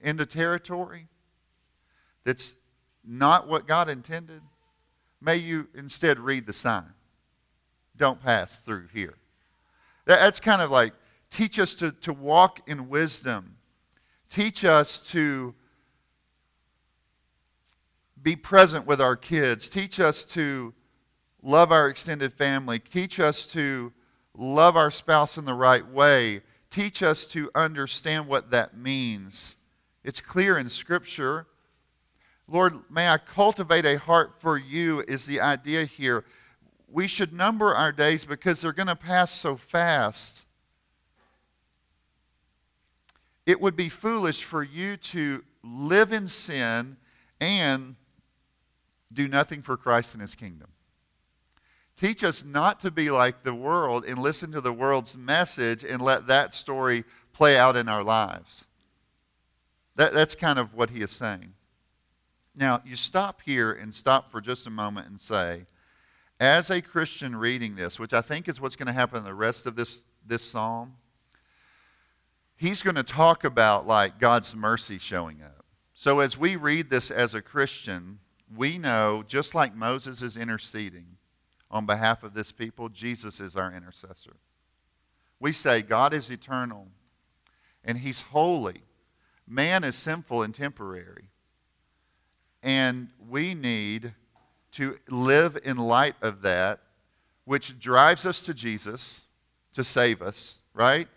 into 0.00 0.24
territory 0.24 1.08
that's 2.24 2.56
not 3.04 3.48
what 3.48 3.66
God 3.66 3.88
intended, 3.88 4.40
may 5.20 5.36
you 5.36 5.68
instead 5.74 6.18
read 6.18 6.46
the 6.46 6.52
sign. 6.52 6.92
Don't 7.96 8.22
pass 8.22 8.56
through 8.56 8.88
here. 8.92 9.14
That's 10.04 10.40
kind 10.40 10.62
of 10.62 10.70
like 10.70 10.92
teach 11.30 11.58
us 11.58 11.74
to, 11.76 11.92
to 11.92 12.12
walk 12.12 12.68
in 12.68 12.88
wisdom, 12.88 13.56
teach 14.28 14.64
us 14.64 15.00
to 15.12 15.54
be 18.22 18.36
present 18.36 18.86
with 18.86 19.00
our 19.00 19.16
kids, 19.16 19.68
teach 19.68 19.98
us 19.98 20.24
to 20.26 20.72
love 21.42 21.72
our 21.72 21.88
extended 21.88 22.32
family. 22.32 22.78
Teach 22.78 23.20
us 23.20 23.46
to 23.46 23.92
love 24.34 24.76
our 24.76 24.90
spouse 24.90 25.36
in 25.36 25.44
the 25.44 25.54
right 25.54 25.86
way. 25.86 26.42
Teach 26.70 27.02
us 27.02 27.26
to 27.28 27.50
understand 27.54 28.26
what 28.26 28.50
that 28.50 28.76
means. 28.76 29.56
It's 30.04 30.20
clear 30.20 30.58
in 30.58 30.68
Scripture. 30.68 31.46
Lord, 32.48 32.80
may 32.90 33.08
I 33.08 33.18
cultivate 33.18 33.84
a 33.84 33.98
heart 33.98 34.34
for 34.38 34.58
you, 34.58 35.04
is 35.06 35.26
the 35.26 35.40
idea 35.40 35.84
here. 35.84 36.24
We 36.88 37.06
should 37.06 37.32
number 37.32 37.74
our 37.74 37.92
days 37.92 38.24
because 38.24 38.60
they're 38.60 38.72
going 38.72 38.88
to 38.88 38.96
pass 38.96 39.32
so 39.32 39.56
fast. 39.56 40.44
It 43.46 43.60
would 43.60 43.76
be 43.76 43.88
foolish 43.88 44.44
for 44.44 44.62
you 44.62 44.96
to 44.98 45.42
live 45.64 46.12
in 46.12 46.26
sin 46.26 46.96
and 47.40 47.96
do 49.12 49.28
nothing 49.28 49.62
for 49.62 49.76
Christ 49.76 50.14
and 50.14 50.20
his 50.20 50.34
kingdom. 50.34 50.71
Teach 52.02 52.24
us 52.24 52.44
not 52.44 52.80
to 52.80 52.90
be 52.90 53.12
like 53.12 53.44
the 53.44 53.54
world 53.54 54.04
and 54.04 54.18
listen 54.18 54.50
to 54.50 54.60
the 54.60 54.72
world's 54.72 55.16
message 55.16 55.84
and 55.84 56.02
let 56.02 56.26
that 56.26 56.52
story 56.52 57.04
play 57.32 57.56
out 57.56 57.76
in 57.76 57.88
our 57.88 58.02
lives. 58.02 58.66
That, 59.94 60.12
that's 60.12 60.34
kind 60.34 60.58
of 60.58 60.74
what 60.74 60.90
he 60.90 61.02
is 61.02 61.12
saying. 61.12 61.54
Now, 62.56 62.82
you 62.84 62.96
stop 62.96 63.40
here 63.42 63.70
and 63.70 63.94
stop 63.94 64.32
for 64.32 64.40
just 64.40 64.66
a 64.66 64.70
moment 64.70 65.06
and 65.06 65.20
say, 65.20 65.66
as 66.40 66.72
a 66.72 66.82
Christian 66.82 67.36
reading 67.36 67.76
this, 67.76 68.00
which 68.00 68.12
I 68.12 68.20
think 68.20 68.48
is 68.48 68.60
what's 68.60 68.74
going 68.74 68.88
to 68.88 68.92
happen 68.92 69.18
in 69.18 69.24
the 69.24 69.32
rest 69.32 69.66
of 69.66 69.76
this, 69.76 70.04
this 70.26 70.42
psalm, 70.42 70.94
he's 72.56 72.82
going 72.82 72.96
to 72.96 73.04
talk 73.04 73.44
about 73.44 73.86
like 73.86 74.18
God's 74.18 74.56
mercy 74.56 74.98
showing 74.98 75.40
up. 75.40 75.64
So 75.94 76.18
as 76.18 76.36
we 76.36 76.56
read 76.56 76.90
this 76.90 77.12
as 77.12 77.36
a 77.36 77.40
Christian, 77.40 78.18
we 78.52 78.76
know, 78.76 79.22
just 79.24 79.54
like 79.54 79.76
Moses 79.76 80.20
is 80.20 80.36
interceding, 80.36 81.06
on 81.72 81.86
behalf 81.86 82.22
of 82.22 82.34
this 82.34 82.52
people, 82.52 82.90
Jesus 82.90 83.40
is 83.40 83.56
our 83.56 83.72
intercessor. 83.72 84.36
We 85.40 85.52
say 85.52 85.82
God 85.82 86.12
is 86.12 86.30
eternal 86.30 86.86
and 87.82 87.98
he's 87.98 88.20
holy. 88.20 88.82
Man 89.48 89.82
is 89.82 89.96
sinful 89.96 90.42
and 90.42 90.54
temporary. 90.54 91.30
And 92.62 93.08
we 93.28 93.54
need 93.54 94.12
to 94.72 94.98
live 95.08 95.58
in 95.64 95.76
light 95.78 96.14
of 96.22 96.42
that, 96.42 96.80
which 97.44 97.78
drives 97.78 98.24
us 98.24 98.44
to 98.44 98.54
Jesus 98.54 99.22
to 99.72 99.82
save 99.82 100.22
us, 100.22 100.60
right? 100.74 101.08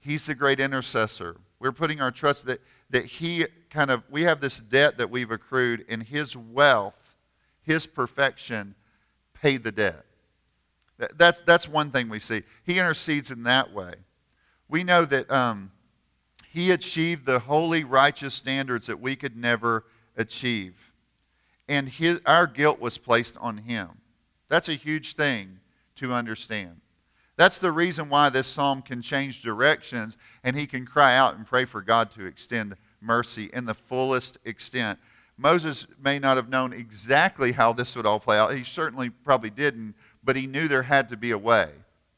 He's 0.00 0.26
the 0.26 0.34
great 0.34 0.60
intercessor. 0.60 1.36
We're 1.58 1.72
putting 1.72 2.02
our 2.02 2.10
trust 2.10 2.46
that, 2.46 2.60
that 2.90 3.06
He 3.06 3.46
kind 3.70 3.90
of, 3.90 4.02
we 4.10 4.22
have 4.24 4.40
this 4.40 4.60
debt 4.60 4.98
that 4.98 5.08
we've 5.08 5.30
accrued 5.30 5.86
in 5.88 6.02
His 6.02 6.36
wealth, 6.36 7.16
His 7.62 7.86
perfection 7.86 8.74
paid 9.44 9.62
the 9.62 9.70
debt. 9.70 10.06
That's, 11.18 11.42
that's 11.42 11.68
one 11.68 11.90
thing 11.90 12.08
we 12.08 12.18
see. 12.18 12.44
He 12.64 12.78
intercedes 12.78 13.30
in 13.30 13.42
that 13.42 13.74
way. 13.74 13.92
We 14.70 14.84
know 14.84 15.04
that 15.04 15.30
um, 15.30 15.70
he 16.50 16.70
achieved 16.70 17.26
the 17.26 17.40
holy, 17.40 17.84
righteous 17.84 18.32
standards 18.32 18.86
that 18.86 18.98
we 18.98 19.16
could 19.16 19.36
never 19.36 19.84
achieve. 20.16 20.94
And 21.68 21.86
his, 21.86 22.22
our 22.24 22.46
guilt 22.46 22.80
was 22.80 22.96
placed 22.96 23.36
on 23.36 23.58
him. 23.58 23.90
That's 24.48 24.70
a 24.70 24.74
huge 24.74 25.14
thing 25.14 25.60
to 25.96 26.14
understand. 26.14 26.80
That's 27.36 27.58
the 27.58 27.72
reason 27.72 28.08
why 28.08 28.30
this 28.30 28.46
psalm 28.46 28.80
can 28.80 29.02
change 29.02 29.42
directions 29.42 30.16
and 30.42 30.56
he 30.56 30.66
can 30.66 30.86
cry 30.86 31.16
out 31.16 31.36
and 31.36 31.46
pray 31.46 31.66
for 31.66 31.82
God 31.82 32.10
to 32.12 32.24
extend 32.24 32.76
mercy 33.02 33.50
in 33.52 33.66
the 33.66 33.74
fullest 33.74 34.38
extent 34.46 34.98
Moses 35.36 35.86
may 36.00 36.18
not 36.18 36.36
have 36.36 36.48
known 36.48 36.72
exactly 36.72 37.52
how 37.52 37.72
this 37.72 37.96
would 37.96 38.06
all 38.06 38.20
play 38.20 38.38
out. 38.38 38.54
He 38.54 38.62
certainly 38.62 39.10
probably 39.10 39.50
didn't, 39.50 39.94
but 40.22 40.36
he 40.36 40.46
knew 40.46 40.68
there 40.68 40.82
had 40.82 41.08
to 41.08 41.16
be 41.16 41.32
a 41.32 41.38
way 41.38 41.70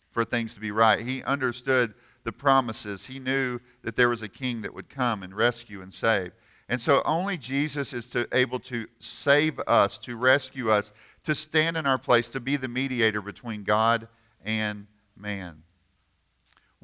for 0.08 0.24
things 0.24 0.54
to 0.54 0.60
be 0.60 0.70
right. 0.70 1.00
He 1.00 1.22
understood 1.22 1.94
the 2.24 2.32
promises. 2.32 3.06
He 3.06 3.18
knew 3.18 3.60
that 3.82 3.96
there 3.96 4.08
was 4.08 4.22
a 4.22 4.28
king 4.28 4.62
that 4.62 4.74
would 4.74 4.90
come 4.90 5.22
and 5.22 5.34
rescue 5.34 5.80
and 5.80 5.92
save. 5.92 6.32
And 6.68 6.80
so 6.80 7.02
only 7.04 7.38
Jesus 7.38 7.94
is 7.94 8.08
to, 8.10 8.28
able 8.32 8.58
to 8.60 8.86
save 8.98 9.60
us, 9.60 9.98
to 9.98 10.16
rescue 10.16 10.70
us, 10.70 10.92
to 11.24 11.34
stand 11.34 11.76
in 11.76 11.86
our 11.86 11.98
place, 11.98 12.28
to 12.30 12.40
be 12.40 12.56
the 12.56 12.68
mediator 12.68 13.22
between 13.22 13.62
God 13.62 14.08
and 14.44 14.86
man 15.16 15.62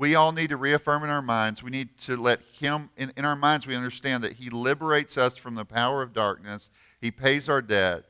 we 0.02 0.16
all 0.16 0.32
need 0.32 0.48
to 0.48 0.56
reaffirm 0.56 1.04
in 1.04 1.10
our 1.10 1.22
minds. 1.22 1.62
We 1.62 1.70
need 1.70 1.96
to 1.98 2.16
let 2.16 2.40
Him, 2.58 2.90
in, 2.96 3.12
in 3.16 3.24
our 3.24 3.36
minds, 3.36 3.68
we 3.68 3.76
understand 3.76 4.24
that 4.24 4.32
He 4.32 4.50
liberates 4.50 5.16
us 5.16 5.36
from 5.36 5.54
the 5.54 5.64
power 5.64 6.02
of 6.02 6.12
darkness, 6.12 6.72
He 7.00 7.12
pays 7.12 7.48
our 7.48 7.62
debt, 7.62 8.02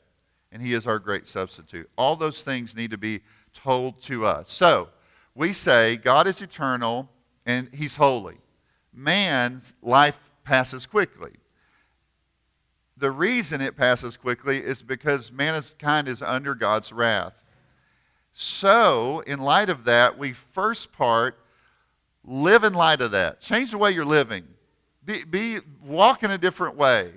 and 0.50 0.62
He 0.62 0.72
is 0.72 0.86
our 0.86 0.98
great 0.98 1.28
substitute. 1.28 1.90
All 1.98 2.16
those 2.16 2.42
things 2.42 2.74
need 2.74 2.92
to 2.92 2.96
be 2.96 3.20
told 3.52 4.00
to 4.04 4.24
us. 4.24 4.50
So, 4.50 4.88
we 5.34 5.52
say 5.52 5.96
God 5.96 6.26
is 6.26 6.40
eternal 6.40 7.10
and 7.44 7.68
He's 7.74 7.96
holy. 7.96 8.38
Man's 8.94 9.74
life 9.82 10.32
passes 10.44 10.86
quickly. 10.86 11.32
The 12.96 13.10
reason 13.10 13.60
it 13.60 13.76
passes 13.76 14.16
quickly 14.16 14.64
is 14.64 14.82
because 14.82 15.30
mankind 15.30 16.08
is 16.08 16.22
under 16.22 16.54
God's 16.54 16.90
wrath. 16.90 17.44
So, 18.32 19.20
in 19.26 19.40
light 19.40 19.68
of 19.68 19.84
that, 19.84 20.16
we 20.16 20.32
first 20.32 20.94
part 20.94 21.38
Live 22.24 22.64
in 22.64 22.72
light 22.72 23.00
of 23.00 23.10
that. 23.12 23.40
Change 23.40 23.72
the 23.72 23.78
way 23.78 23.90
you're 23.90 24.04
living. 24.04 24.44
Be, 25.04 25.24
be 25.24 25.58
walk 25.84 26.22
in 26.22 26.30
a 26.30 26.38
different 26.38 26.76
way. 26.76 27.12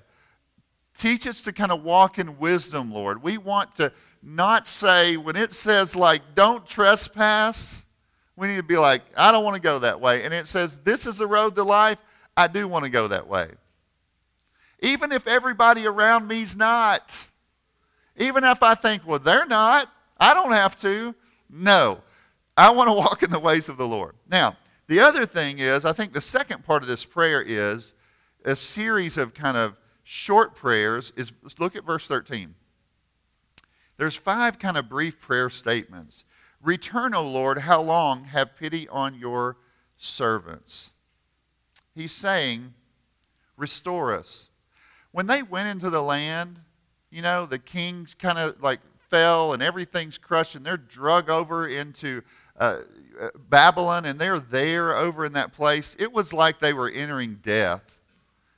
Teach 0.97 1.27
us 1.27 1.41
to 1.43 1.51
kind 1.51 1.71
of 1.71 1.83
walk 1.83 2.17
in 2.19 2.39
wisdom, 2.39 2.91
Lord. 2.91 3.21
We 3.21 3.37
want 3.37 3.75
to 3.75 3.91
not 4.23 4.67
say 4.67 5.17
when 5.17 5.35
it 5.35 5.51
says 5.51 5.95
like 5.95 6.21
don't 6.33 6.65
trespass, 6.65 7.85
we 8.35 8.47
need 8.47 8.57
to 8.57 8.63
be 8.63 8.77
like, 8.77 9.03
I 9.15 9.31
don't 9.31 9.43
want 9.43 9.55
to 9.55 9.61
go 9.61 9.79
that 9.79 9.99
way. 10.01 10.23
And 10.23 10.33
it 10.33 10.47
says 10.47 10.77
this 10.77 11.05
is 11.05 11.17
the 11.17 11.27
road 11.27 11.55
to 11.55 11.63
life, 11.63 11.99
I 12.35 12.47
do 12.47 12.67
want 12.67 12.85
to 12.85 12.91
go 12.91 13.07
that 13.07 13.27
way. 13.27 13.49
Even 14.79 15.11
if 15.11 15.27
everybody 15.27 15.85
around 15.85 16.27
me's 16.27 16.57
not. 16.57 17.27
Even 18.17 18.43
if 18.43 18.63
I 18.63 18.75
think, 18.75 19.05
well, 19.05 19.19
they're 19.19 19.45
not, 19.45 19.91
I 20.17 20.33
don't 20.33 20.51
have 20.51 20.75
to. 20.77 21.13
No. 21.49 22.01
I 22.57 22.69
want 22.69 22.87
to 22.87 22.93
walk 22.93 23.23
in 23.23 23.29
the 23.29 23.39
ways 23.39 23.67
of 23.67 23.77
the 23.77 23.87
Lord. 23.87 24.15
Now, 24.29 24.55
the 24.87 24.99
other 24.99 25.25
thing 25.25 25.59
is, 25.59 25.85
I 25.85 25.93
think 25.93 26.13
the 26.13 26.21
second 26.21 26.63
part 26.63 26.83
of 26.83 26.87
this 26.87 27.05
prayer 27.05 27.41
is 27.41 27.93
a 28.43 28.55
series 28.55 29.17
of 29.17 29.33
kind 29.33 29.57
of 29.57 29.79
short 30.03 30.55
prayers. 30.55 31.11
Is 31.15 31.33
let's 31.41 31.59
look 31.59 31.75
at 31.75 31.85
verse 31.85 32.07
13. 32.07 32.55
There's 33.97 34.15
five 34.15 34.59
kind 34.59 34.77
of 34.77 34.89
brief 34.89 35.19
prayer 35.19 35.49
statements. 35.49 36.23
Return, 36.61 37.13
O 37.13 37.23
Lord, 37.23 37.59
how 37.59 37.81
long? 37.81 38.25
Have 38.25 38.55
pity 38.55 38.87
on 38.89 39.15
your 39.15 39.57
servants. 39.95 40.91
He's 41.93 42.11
saying, 42.11 42.73
Restore 43.57 44.13
us. 44.13 44.49
When 45.11 45.27
they 45.27 45.41
went 45.41 45.69
into 45.69 45.89
the 45.89 46.01
land, 46.01 46.59
you 47.09 47.21
know, 47.21 47.45
the 47.45 47.59
kings 47.59 48.13
kind 48.13 48.37
of 48.37 48.61
like 48.61 48.81
fell 49.09 49.53
and 49.53 49.63
everything's 49.63 50.17
crushed 50.17 50.55
and 50.55 50.65
they're 50.65 50.75
drug 50.75 51.29
over 51.29 51.67
into 51.67 52.21
uh, 52.59 52.79
Uh, 53.19 53.29
Babylon 53.37 54.05
and 54.05 54.19
they're 54.19 54.39
there 54.39 54.95
over 54.95 55.25
in 55.25 55.33
that 55.33 55.53
place. 55.53 55.95
It 55.99 56.11
was 56.11 56.33
like 56.33 56.59
they 56.59 56.73
were 56.73 56.89
entering 56.89 57.39
death. 57.41 57.99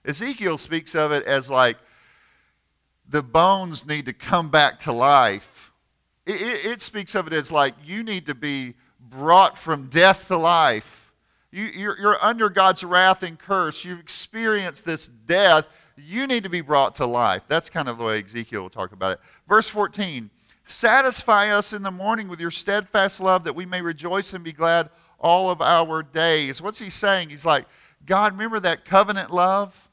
Ezekiel 0.06 0.58
speaks 0.58 0.96
of 0.96 1.12
it 1.12 1.24
as 1.26 1.52
like 1.52 1.78
the 3.10 3.22
bones 3.22 3.86
need 3.86 4.06
to 4.06 4.14
come 4.14 4.50
back 4.50 4.80
to 4.80 4.92
life. 4.92 5.72
It, 6.26 6.42
it, 6.42 6.66
it 6.66 6.82
speaks 6.82 7.16
of 7.16 7.28
it 7.28 7.34
as 7.34 7.52
like 7.52 7.74
you 7.86 8.04
need 8.04 8.26
to 8.28 8.36
be 8.36 8.76
brought 9.00 9.58
from 9.58 9.88
death 9.88 10.28
to 10.28 10.38
life. 10.38 11.12
You, 11.52 11.66
you're, 11.66 12.00
you're 12.00 12.24
under 12.24 12.50
God's 12.50 12.84
wrath 12.84 13.24
and 13.24 13.40
curse. 13.40 13.86
You've 13.86 14.00
experienced 14.00 14.86
this 14.86 15.08
death. 15.08 15.66
You 15.96 16.28
need 16.28 16.44
to 16.44 16.50
be 16.50 16.62
brought 16.62 16.96
to 16.96 17.06
life. 17.06 17.44
That's 17.48 17.70
kind 17.70 17.90
of 17.90 17.98
the 17.98 18.04
way 18.04 18.22
Ezekiel 18.22 18.64
will 18.64 18.70
talk 18.70 18.92
about 18.92 19.14
it. 19.14 19.20
Verse 19.48 19.68
14 19.68 20.30
Satisfy 20.68 21.50
us 21.50 21.72
in 21.72 21.82
the 21.82 21.92
morning 21.92 22.28
with 22.28 22.42
your 22.42 22.52
steadfast 22.52 23.22
love 23.22 23.46
that 23.46 23.56
we 23.56 23.66
may 23.66 23.82
rejoice 23.82 24.34
and 24.34 24.44
be 24.44 24.52
glad 24.52 24.90
all 25.18 25.50
of 25.50 25.62
our 25.62 26.04
days. 26.04 26.62
What's 26.62 26.80
he 26.80 26.90
saying? 26.90 27.30
He's 27.30 27.46
like, 27.46 27.66
God, 28.06 28.34
remember 28.34 28.60
that 28.60 28.84
covenant 28.84 29.34
love? 29.34 29.90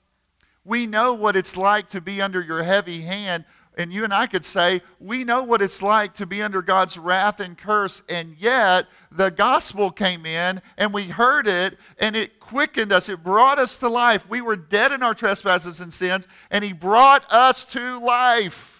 We 0.64 0.88
know 0.88 1.14
what 1.14 1.36
it's 1.36 1.56
like 1.56 1.88
to 1.90 2.00
be 2.00 2.20
under 2.20 2.40
your 2.40 2.64
heavy 2.64 3.02
hand. 3.02 3.44
And 3.78 3.92
you 3.92 4.02
and 4.02 4.12
I 4.12 4.26
could 4.26 4.44
say, 4.44 4.82
we 4.98 5.22
know 5.22 5.44
what 5.44 5.62
it's 5.62 5.80
like 5.80 6.14
to 6.14 6.26
be 6.26 6.42
under 6.42 6.60
God's 6.60 6.98
wrath 6.98 7.38
and 7.38 7.56
curse. 7.56 8.02
And 8.08 8.34
yet, 8.38 8.86
the 9.12 9.30
gospel 9.30 9.92
came 9.92 10.26
in 10.26 10.60
and 10.76 10.92
we 10.92 11.04
heard 11.04 11.46
it 11.46 11.78
and 11.98 12.16
it 12.16 12.40
quickened 12.40 12.92
us. 12.92 13.08
It 13.08 13.22
brought 13.22 13.60
us 13.60 13.76
to 13.78 13.88
life. 13.88 14.28
We 14.28 14.40
were 14.40 14.56
dead 14.56 14.90
in 14.90 15.04
our 15.04 15.14
trespasses 15.14 15.80
and 15.80 15.92
sins, 15.92 16.26
and 16.50 16.64
He 16.64 16.72
brought 16.72 17.30
us 17.32 17.64
to 17.66 17.98
life. 17.98 18.73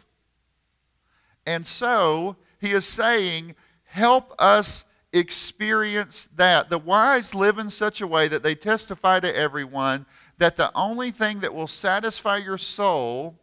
And 1.46 1.66
so 1.66 2.36
he 2.60 2.72
is 2.72 2.86
saying, 2.86 3.54
help 3.84 4.34
us 4.38 4.84
experience 5.12 6.28
that. 6.36 6.70
The 6.70 6.78
wise 6.78 7.34
live 7.34 7.58
in 7.58 7.70
such 7.70 8.00
a 8.00 8.06
way 8.06 8.28
that 8.28 8.42
they 8.42 8.54
testify 8.54 9.20
to 9.20 9.36
everyone 9.36 10.06
that 10.38 10.56
the 10.56 10.72
only 10.74 11.10
thing 11.10 11.40
that 11.40 11.54
will 11.54 11.68
satisfy 11.68 12.38
your 12.38 12.58
soul, 12.58 13.38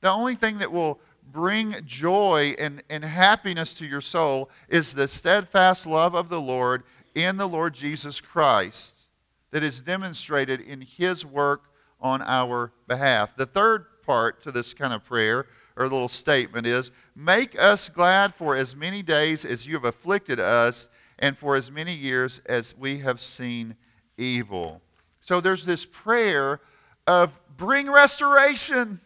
the 0.00 0.10
only 0.10 0.36
thing 0.36 0.58
that 0.58 0.70
will 0.70 1.00
bring 1.32 1.74
joy 1.84 2.54
and, 2.58 2.82
and 2.88 3.04
happiness 3.04 3.74
to 3.74 3.86
your 3.86 4.00
soul 4.00 4.48
is 4.68 4.92
the 4.92 5.08
steadfast 5.08 5.86
love 5.86 6.14
of 6.14 6.28
the 6.28 6.40
Lord 6.40 6.84
in 7.14 7.36
the 7.36 7.48
Lord 7.48 7.74
Jesus 7.74 8.20
Christ 8.20 9.08
that 9.50 9.62
is 9.62 9.82
demonstrated 9.82 10.60
in 10.60 10.80
his 10.80 11.26
work 11.26 11.64
on 12.00 12.22
our 12.22 12.72
behalf. 12.86 13.36
The 13.36 13.46
third 13.46 13.86
part 14.04 14.42
to 14.42 14.52
this 14.52 14.72
kind 14.72 14.92
of 14.92 15.04
prayer 15.04 15.46
or 15.78 15.84
little 15.84 16.08
statement 16.08 16.66
is 16.66 16.92
Make 17.16 17.60
us 17.60 17.88
glad 17.88 18.34
for 18.34 18.54
as 18.54 18.76
many 18.76 19.02
days 19.02 19.44
as 19.44 19.66
you 19.66 19.74
have 19.74 19.84
afflicted 19.84 20.38
us, 20.38 20.88
and 21.18 21.36
for 21.36 21.56
as 21.56 21.70
many 21.72 21.92
years 21.92 22.40
as 22.46 22.76
we 22.76 22.98
have 22.98 23.20
seen 23.20 23.74
evil. 24.16 24.80
So 25.20 25.40
there's 25.40 25.64
this 25.64 25.84
prayer 25.84 26.60
of 27.08 27.40
bring 27.56 27.90
restoration. 27.90 29.00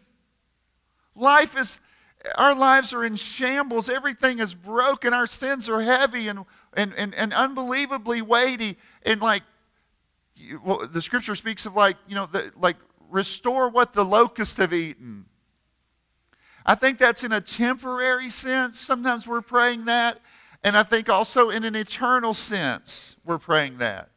Life 1.15 1.57
is, 1.57 1.79
our 2.37 2.53
lives 2.53 2.93
are 2.93 3.03
in 3.03 3.15
shambles. 3.15 3.89
Everything 3.89 4.37
is 4.37 4.53
broken. 4.53 5.11
Our 5.11 5.25
sins 5.25 5.67
are 5.69 5.81
heavy 5.81 6.27
and, 6.27 6.45
and, 6.73 6.93
and, 6.95 7.15
and 7.15 7.33
unbelievably 7.33 8.21
weighty. 8.21 8.77
And 9.03 9.21
like, 9.21 9.41
well, 10.63 10.87
the 10.87 11.01
scripture 11.01 11.33
speaks 11.33 11.65
of 11.65 11.75
like, 11.75 11.97
you 12.07 12.13
know, 12.13 12.27
the, 12.27 12.51
like 12.55 12.77
restore 13.09 13.69
what 13.69 13.93
the 13.93 14.05
locusts 14.05 14.57
have 14.57 14.71
eaten. 14.71 15.25
I 16.65 16.75
think 16.75 16.97
that's 16.97 17.23
in 17.23 17.31
a 17.31 17.41
temporary 17.41 18.29
sense. 18.29 18.79
Sometimes 18.79 19.27
we're 19.27 19.41
praying 19.41 19.85
that. 19.85 20.19
And 20.63 20.77
I 20.77 20.83
think 20.83 21.09
also 21.09 21.49
in 21.49 21.65
an 21.65 21.75
eternal 21.75 22.33
sense, 22.33 23.17
we're 23.25 23.37
praying 23.37 23.79
that. 23.79 24.09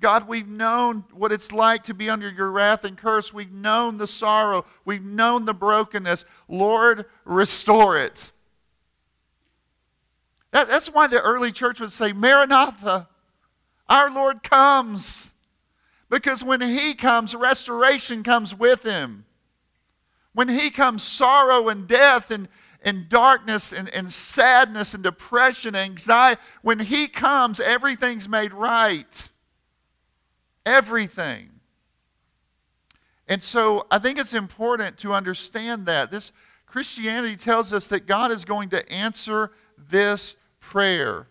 God, 0.00 0.28
we've 0.28 0.48
known 0.48 1.04
what 1.12 1.32
it's 1.32 1.50
like 1.50 1.84
to 1.84 1.94
be 1.94 2.10
under 2.10 2.28
your 2.28 2.50
wrath 2.50 2.84
and 2.84 2.96
curse. 2.96 3.32
We've 3.32 3.50
known 3.50 3.96
the 3.96 4.06
sorrow. 4.06 4.66
We've 4.84 5.02
known 5.02 5.46
the 5.46 5.54
brokenness. 5.54 6.26
Lord, 6.46 7.06
restore 7.24 7.98
it. 7.98 8.30
That, 10.50 10.68
that's 10.68 10.92
why 10.92 11.06
the 11.06 11.20
early 11.20 11.50
church 11.50 11.80
would 11.80 11.90
say, 11.90 12.12
Maranatha, 12.12 13.08
our 13.88 14.10
Lord 14.10 14.42
comes. 14.42 15.32
Because 16.10 16.44
when 16.44 16.60
He 16.60 16.94
comes, 16.94 17.34
restoration 17.34 18.22
comes 18.22 18.54
with 18.54 18.84
Him. 18.84 19.24
When 20.34 20.48
He 20.48 20.70
comes, 20.70 21.02
sorrow 21.02 21.68
and 21.68 21.88
death 21.88 22.30
and, 22.30 22.48
and 22.82 23.08
darkness 23.08 23.72
and, 23.72 23.88
and 23.94 24.10
sadness 24.12 24.94
and 24.94 25.02
depression, 25.02 25.74
and 25.74 25.92
anxiety, 25.92 26.40
when 26.62 26.80
He 26.80 27.08
comes, 27.08 27.60
everything's 27.60 28.28
made 28.28 28.52
right. 28.52 29.30
Everything. 30.66 31.50
And 33.26 33.42
so 33.42 33.86
I 33.90 33.98
think 33.98 34.18
it's 34.18 34.34
important 34.34 34.98
to 34.98 35.14
understand 35.14 35.86
that. 35.86 36.10
This 36.10 36.32
Christianity 36.66 37.36
tells 37.36 37.72
us 37.72 37.88
that 37.88 38.06
God 38.06 38.30
is 38.30 38.44
going 38.44 38.70
to 38.70 38.92
answer 38.92 39.52
this 39.78 40.36
prayer. 40.60 41.28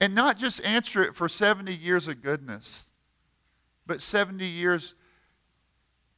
And 0.00 0.14
not 0.14 0.36
just 0.36 0.64
answer 0.64 1.04
it 1.04 1.14
for 1.14 1.28
70 1.28 1.74
years 1.74 2.08
of 2.08 2.22
goodness, 2.22 2.90
but 3.86 4.00
70 4.00 4.44
years 4.44 4.94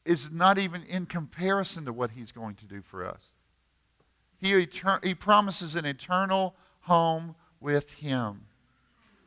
is 0.04 0.30
not 0.30 0.58
even 0.58 0.82
in 0.84 1.06
comparison 1.06 1.84
to 1.86 1.92
what 1.92 2.10
he's 2.10 2.32
going 2.32 2.54
to 2.56 2.66
do 2.66 2.82
for 2.82 3.06
us. 3.06 3.32
He, 4.38 4.52
etern- 4.52 5.04
he 5.04 5.14
promises 5.14 5.76
an 5.76 5.86
eternal 5.86 6.54
home 6.82 7.34
with 7.60 7.94
him. 7.94 8.46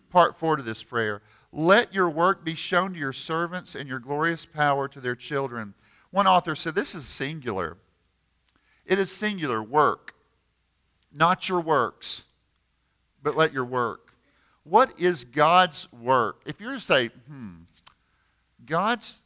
Part 0.10 0.36
four 0.36 0.56
to 0.56 0.64
this 0.64 0.84
prayer 0.84 1.22
Let 1.52 1.94
your 1.94 2.10
work 2.10 2.46
be 2.46 2.56
shown 2.56 2.94
to 2.94 3.00
your 3.00 3.14
servants 3.14 3.76
and 3.76 3.90
your 3.90 4.00
glorious 4.00 4.46
power 4.46 4.88
to 4.88 5.00
their 5.00 5.16
children. 5.16 5.74
One 6.12 6.28
author 6.28 6.56
said 6.56 6.76
this 6.76 6.96
is 6.96 7.06
singular. 7.06 7.78
It 8.86 9.00
is 9.00 9.12
singular 9.12 9.62
work, 9.62 10.14
not 11.14 11.50
your 11.50 11.60
works, 11.60 12.26
but 13.22 13.36
let 13.36 13.52
your 13.52 13.66
work. 13.66 14.14
What 14.64 15.00
is 15.00 15.26
God's 15.26 15.92
work? 15.92 16.42
If 16.46 16.62
you're 16.62 16.74
to 16.74 16.80
say, 16.80 17.08
hmm, 17.28 17.64
God's 18.66 19.22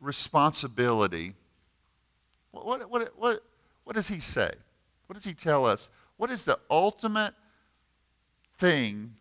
responsibility. 0.00 1.34
What, 2.50 2.90
what, 2.90 3.12
what, 3.16 3.42
what 3.84 3.96
does 3.96 4.08
he 4.08 4.20
say? 4.20 4.50
What 5.06 5.14
does 5.14 5.24
he 5.24 5.34
tell 5.34 5.64
us? 5.64 5.90
What 6.16 6.30
is 6.30 6.44
the 6.44 6.58
ultimate 6.70 7.34
thing 8.58 9.14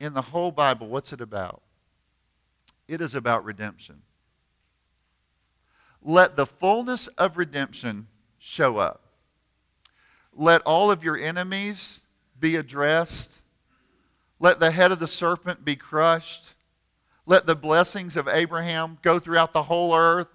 in 0.00 0.14
the 0.14 0.22
whole 0.22 0.50
Bible? 0.50 0.88
What's 0.88 1.12
it 1.12 1.20
about? 1.20 1.62
It 2.86 3.00
is 3.00 3.14
about 3.14 3.44
redemption. 3.44 4.02
Let 6.02 6.36
the 6.36 6.46
fullness 6.46 7.08
of 7.08 7.36
redemption 7.36 8.06
show 8.38 8.78
up. 8.78 9.02
Let 10.34 10.62
all 10.62 10.90
of 10.90 11.02
your 11.02 11.18
enemies 11.18 12.02
be 12.38 12.56
addressed. 12.56 13.42
Let 14.38 14.60
the 14.60 14.70
head 14.70 14.92
of 14.92 15.00
the 15.00 15.06
serpent 15.06 15.64
be 15.64 15.74
crushed. 15.74 16.54
Let 17.28 17.44
the 17.44 17.54
blessings 17.54 18.16
of 18.16 18.26
Abraham 18.26 18.96
go 19.02 19.18
throughout 19.18 19.52
the 19.52 19.64
whole 19.64 19.94
earth. 19.94 20.28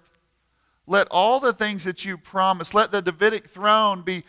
Let 0.86 1.08
all 1.10 1.40
the 1.40 1.52
things 1.52 1.82
that 1.84 2.04
you 2.04 2.16
promised, 2.16 2.72
let 2.72 2.92
the 2.92 3.02
Davidic 3.02 3.48
throne 3.48 4.02
be, 4.02 4.22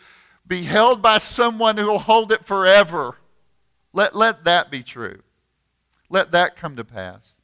be 0.44 0.64
held 0.64 1.00
by 1.00 1.18
someone 1.18 1.76
who 1.76 1.86
will 1.86 2.00
hold 2.00 2.32
it 2.32 2.44
forever. 2.44 3.18
Let, 3.92 4.16
let 4.16 4.42
that 4.44 4.68
be 4.68 4.82
true. 4.82 5.22
Let 6.10 6.32
that 6.32 6.56
come 6.56 6.74
to 6.74 6.82
pass. 6.82 7.40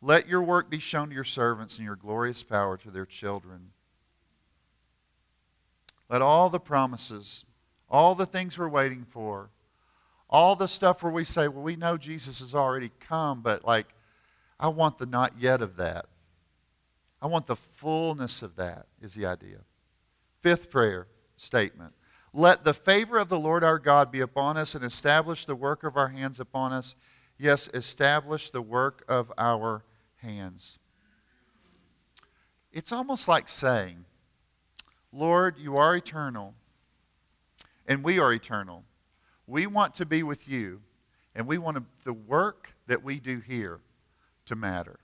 Let 0.00 0.28
your 0.28 0.42
work 0.42 0.70
be 0.70 0.78
shown 0.78 1.08
to 1.08 1.14
your 1.14 1.24
servants 1.24 1.76
and 1.78 1.84
your 1.84 1.96
glorious 1.96 2.44
power 2.44 2.76
to 2.76 2.90
their 2.92 3.06
children. 3.06 3.70
Let 6.08 6.22
all 6.22 6.50
the 6.50 6.60
promises, 6.60 7.44
all 7.90 8.14
the 8.14 8.26
things 8.26 8.56
we're 8.56 8.68
waiting 8.68 9.04
for, 9.04 9.50
all 10.34 10.56
the 10.56 10.66
stuff 10.66 11.00
where 11.04 11.12
we 11.12 11.22
say, 11.22 11.46
well, 11.46 11.62
we 11.62 11.76
know 11.76 11.96
Jesus 11.96 12.40
has 12.40 12.56
already 12.56 12.90
come, 12.98 13.40
but 13.40 13.64
like, 13.64 13.86
I 14.58 14.66
want 14.66 14.98
the 14.98 15.06
not 15.06 15.34
yet 15.38 15.62
of 15.62 15.76
that. 15.76 16.06
I 17.22 17.28
want 17.28 17.46
the 17.46 17.54
fullness 17.54 18.42
of 18.42 18.56
that, 18.56 18.86
is 19.00 19.14
the 19.14 19.26
idea. 19.26 19.58
Fifth 20.40 20.70
prayer 20.70 21.06
statement. 21.36 21.92
Let 22.32 22.64
the 22.64 22.74
favor 22.74 23.16
of 23.16 23.28
the 23.28 23.38
Lord 23.38 23.62
our 23.62 23.78
God 23.78 24.10
be 24.10 24.18
upon 24.18 24.56
us 24.56 24.74
and 24.74 24.84
establish 24.84 25.44
the 25.44 25.54
work 25.54 25.84
of 25.84 25.96
our 25.96 26.08
hands 26.08 26.40
upon 26.40 26.72
us. 26.72 26.96
Yes, 27.38 27.70
establish 27.72 28.50
the 28.50 28.60
work 28.60 29.04
of 29.06 29.32
our 29.38 29.84
hands. 30.16 30.80
It's 32.72 32.90
almost 32.90 33.28
like 33.28 33.48
saying, 33.48 34.04
Lord, 35.12 35.58
you 35.58 35.76
are 35.76 35.94
eternal. 35.94 36.54
and 37.86 38.02
we 38.02 38.18
are 38.18 38.32
eternal. 38.32 38.82
We 39.46 39.66
want 39.66 39.94
to 39.96 40.06
be 40.06 40.22
with 40.22 40.48
you, 40.48 40.80
and 41.34 41.46
we 41.46 41.58
want 41.58 41.78
the 42.04 42.12
work 42.12 42.74
that 42.86 43.02
we 43.02 43.20
do 43.20 43.40
here 43.40 43.80
to 44.46 44.56
matter. 44.56 44.98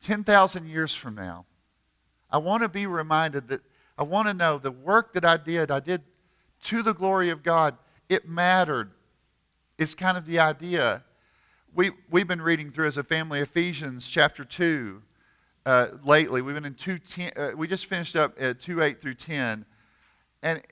10,000 0.00 0.66
years 0.66 0.94
from 0.94 1.14
now, 1.14 1.46
I 2.30 2.38
want 2.38 2.62
to 2.62 2.68
be 2.68 2.86
reminded 2.86 3.48
that 3.48 3.62
I 3.98 4.02
want 4.02 4.28
to 4.28 4.34
know 4.34 4.58
the 4.58 4.70
work 4.70 5.12
that 5.14 5.24
I 5.24 5.36
did, 5.36 5.70
I 5.70 5.80
did 5.80 6.02
to 6.64 6.82
the 6.82 6.92
glory 6.92 7.30
of 7.30 7.42
God. 7.42 7.76
It 8.08 8.28
mattered. 8.28 8.90
It's 9.78 9.94
kind 9.94 10.16
of 10.16 10.26
the 10.26 10.38
idea. 10.38 11.02
We, 11.74 11.92
we've 12.10 12.28
been 12.28 12.42
reading 12.42 12.70
through 12.70 12.86
as 12.86 12.98
a 12.98 13.04
family 13.04 13.40
Ephesians 13.40 14.08
chapter 14.08 14.44
2 14.44 15.02
uh, 15.64 15.88
lately. 16.04 16.40
We've 16.40 16.54
been 16.54 16.64
in 16.64 16.74
2 16.74 16.98
10, 16.98 17.32
uh, 17.36 17.50
we 17.56 17.66
just 17.66 17.86
finished 17.86 18.16
up 18.16 18.40
at 18.40 18.60
2 18.60 18.82
8 18.82 19.00
through 19.00 19.14
10. 19.14 19.64
And 20.42 20.62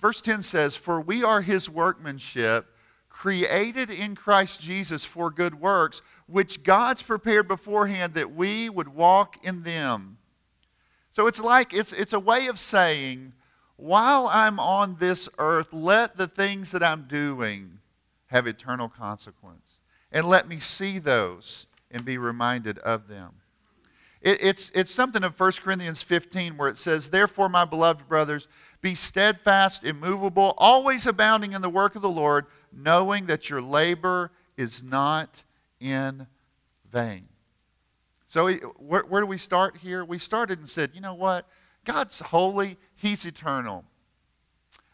verse 0.00 0.22
10 0.22 0.42
says, 0.42 0.76
For 0.76 1.00
we 1.00 1.22
are 1.22 1.42
his 1.42 1.68
workmanship, 1.68 2.66
created 3.08 3.90
in 3.90 4.14
Christ 4.14 4.60
Jesus 4.60 5.04
for 5.04 5.30
good 5.30 5.60
works, 5.60 6.02
which 6.26 6.62
God's 6.62 7.02
prepared 7.02 7.46
beforehand 7.48 8.14
that 8.14 8.32
we 8.34 8.68
would 8.68 8.88
walk 8.88 9.44
in 9.44 9.62
them. 9.62 10.18
So 11.12 11.26
it's 11.26 11.40
like, 11.40 11.74
it's, 11.74 11.92
it's 11.92 12.12
a 12.12 12.20
way 12.20 12.46
of 12.46 12.58
saying, 12.58 13.34
while 13.76 14.28
I'm 14.28 14.60
on 14.60 14.96
this 14.98 15.28
earth, 15.38 15.72
let 15.72 16.16
the 16.16 16.28
things 16.28 16.72
that 16.72 16.82
I'm 16.82 17.04
doing 17.08 17.78
have 18.26 18.46
eternal 18.46 18.88
consequence. 18.88 19.80
And 20.12 20.28
let 20.28 20.48
me 20.48 20.58
see 20.58 20.98
those 20.98 21.66
and 21.90 22.04
be 22.04 22.16
reminded 22.18 22.78
of 22.78 23.08
them. 23.08 23.39
It, 24.20 24.42
it's, 24.42 24.70
it's 24.74 24.92
something 24.92 25.24
of 25.24 25.38
1 25.38 25.52
Corinthians 25.62 26.02
15 26.02 26.56
where 26.56 26.68
it 26.68 26.76
says, 26.76 27.08
Therefore, 27.08 27.48
my 27.48 27.64
beloved 27.64 28.08
brothers, 28.08 28.48
be 28.80 28.94
steadfast, 28.94 29.84
immovable, 29.84 30.54
always 30.58 31.06
abounding 31.06 31.52
in 31.52 31.62
the 31.62 31.70
work 31.70 31.96
of 31.96 32.02
the 32.02 32.08
Lord, 32.08 32.46
knowing 32.72 33.26
that 33.26 33.48
your 33.48 33.62
labor 33.62 34.30
is 34.56 34.82
not 34.82 35.44
in 35.80 36.26
vain. 36.90 37.28
So, 38.26 38.52
where, 38.76 39.02
where 39.02 39.22
do 39.22 39.26
we 39.26 39.38
start 39.38 39.78
here? 39.78 40.04
We 40.04 40.18
started 40.18 40.58
and 40.58 40.68
said, 40.68 40.90
you 40.94 41.00
know 41.00 41.14
what? 41.14 41.48
God's 41.84 42.20
holy, 42.20 42.76
He's 42.94 43.24
eternal. 43.24 43.84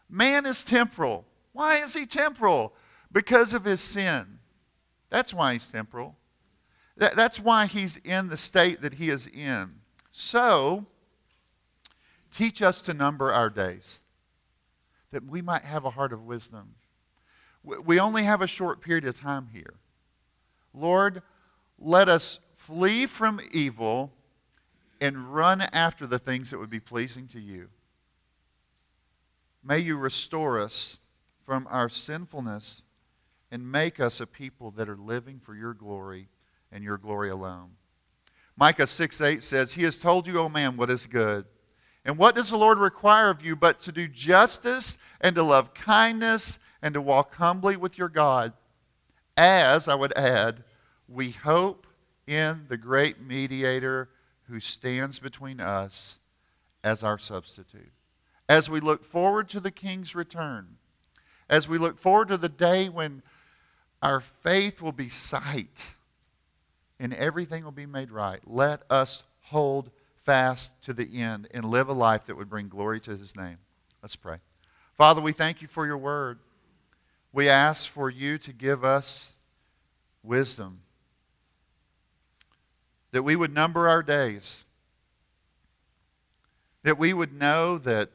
Man 0.09 0.45
is 0.45 0.63
temporal. 0.63 1.25
Why 1.53 1.77
is 1.77 1.93
he 1.93 2.05
temporal? 2.05 2.73
Because 3.11 3.53
of 3.53 3.65
his 3.65 3.81
sin. 3.81 4.39
That's 5.09 5.33
why 5.33 5.53
he's 5.53 5.69
temporal. 5.69 6.15
That, 6.97 7.15
that's 7.15 7.39
why 7.39 7.67
he's 7.67 7.97
in 7.97 8.27
the 8.27 8.37
state 8.37 8.81
that 8.81 8.95
he 8.95 9.09
is 9.09 9.27
in. 9.27 9.75
So, 10.11 10.85
teach 12.31 12.61
us 12.61 12.81
to 12.83 12.93
number 12.93 13.31
our 13.31 13.49
days, 13.49 14.01
that 15.11 15.25
we 15.25 15.41
might 15.41 15.61
have 15.61 15.85
a 15.85 15.91
heart 15.91 16.11
of 16.11 16.23
wisdom. 16.23 16.75
We 17.63 17.99
only 17.99 18.23
have 18.23 18.41
a 18.41 18.47
short 18.47 18.81
period 18.81 19.05
of 19.05 19.19
time 19.19 19.49
here. 19.53 19.75
Lord, 20.73 21.21
let 21.77 22.09
us 22.09 22.39
flee 22.53 23.05
from 23.05 23.39
evil 23.51 24.11
and 24.99 25.33
run 25.33 25.61
after 25.61 26.07
the 26.07 26.17
things 26.17 26.49
that 26.49 26.57
would 26.57 26.69
be 26.69 26.79
pleasing 26.79 27.27
to 27.27 27.39
you. 27.39 27.69
May 29.63 29.79
you 29.79 29.97
restore 29.97 30.59
us 30.59 30.97
from 31.39 31.67
our 31.69 31.89
sinfulness 31.89 32.81
and 33.51 33.71
make 33.71 33.99
us 33.99 34.19
a 34.19 34.25
people 34.27 34.71
that 34.71 34.89
are 34.89 34.97
living 34.97 35.39
for 35.39 35.55
your 35.55 35.73
glory 35.73 36.29
and 36.71 36.83
your 36.83 36.97
glory 36.97 37.29
alone. 37.29 37.71
Micah 38.55 38.87
6 38.87 39.21
8 39.21 39.43
says, 39.43 39.73
He 39.73 39.83
has 39.83 39.97
told 39.97 40.27
you, 40.27 40.39
O 40.39 40.49
man, 40.49 40.77
what 40.77 40.89
is 40.89 41.05
good. 41.05 41.45
And 42.03 42.17
what 42.17 42.35
does 42.35 42.49
the 42.49 42.57
Lord 42.57 42.79
require 42.79 43.29
of 43.29 43.45
you 43.45 43.55
but 43.55 43.79
to 43.81 43.91
do 43.91 44.07
justice 44.07 44.97
and 45.19 45.35
to 45.35 45.43
love 45.43 45.73
kindness 45.73 46.57
and 46.81 46.93
to 46.93 47.01
walk 47.01 47.35
humbly 47.35 47.75
with 47.75 47.97
your 47.97 48.09
God? 48.09 48.53
As, 49.35 49.87
I 49.87 49.95
would 49.95 50.17
add, 50.17 50.63
we 51.07 51.31
hope 51.31 51.85
in 52.25 52.65
the 52.69 52.77
great 52.77 53.21
mediator 53.21 54.09
who 54.49 54.59
stands 54.59 55.19
between 55.19 55.59
us 55.59 56.19
as 56.83 57.03
our 57.03 57.17
substitute. 57.17 57.91
As 58.49 58.69
we 58.69 58.79
look 58.79 59.03
forward 59.03 59.49
to 59.49 59.59
the 59.59 59.71
King's 59.71 60.15
return, 60.15 60.77
as 61.49 61.67
we 61.67 61.77
look 61.77 61.99
forward 61.99 62.29
to 62.29 62.37
the 62.37 62.49
day 62.49 62.89
when 62.89 63.21
our 64.01 64.19
faith 64.21 64.81
will 64.81 64.93
be 64.93 65.09
sight 65.09 65.91
and 66.99 67.13
everything 67.13 67.63
will 67.63 67.71
be 67.71 67.85
made 67.85 68.11
right, 68.11 68.39
let 68.45 68.81
us 68.89 69.23
hold 69.41 69.91
fast 70.21 70.81
to 70.83 70.93
the 70.93 71.21
end 71.21 71.47
and 71.51 71.65
live 71.65 71.89
a 71.89 71.93
life 71.93 72.25
that 72.25 72.35
would 72.35 72.49
bring 72.49 72.67
glory 72.67 72.99
to 73.01 73.11
his 73.11 73.35
name. 73.35 73.57
Let's 74.01 74.15
pray. 74.15 74.37
Father, 74.95 75.21
we 75.21 75.31
thank 75.31 75.61
you 75.61 75.67
for 75.67 75.85
your 75.85 75.97
word. 75.97 76.39
We 77.31 77.49
ask 77.49 77.89
for 77.89 78.09
you 78.09 78.37
to 78.39 78.51
give 78.51 78.83
us 78.83 79.35
wisdom 80.23 80.81
that 83.11 83.23
we 83.23 83.35
would 83.35 83.53
number 83.53 83.87
our 83.87 84.03
days, 84.03 84.65
that 86.83 86.97
we 86.97 87.13
would 87.13 87.33
know 87.33 87.77
that 87.77 88.09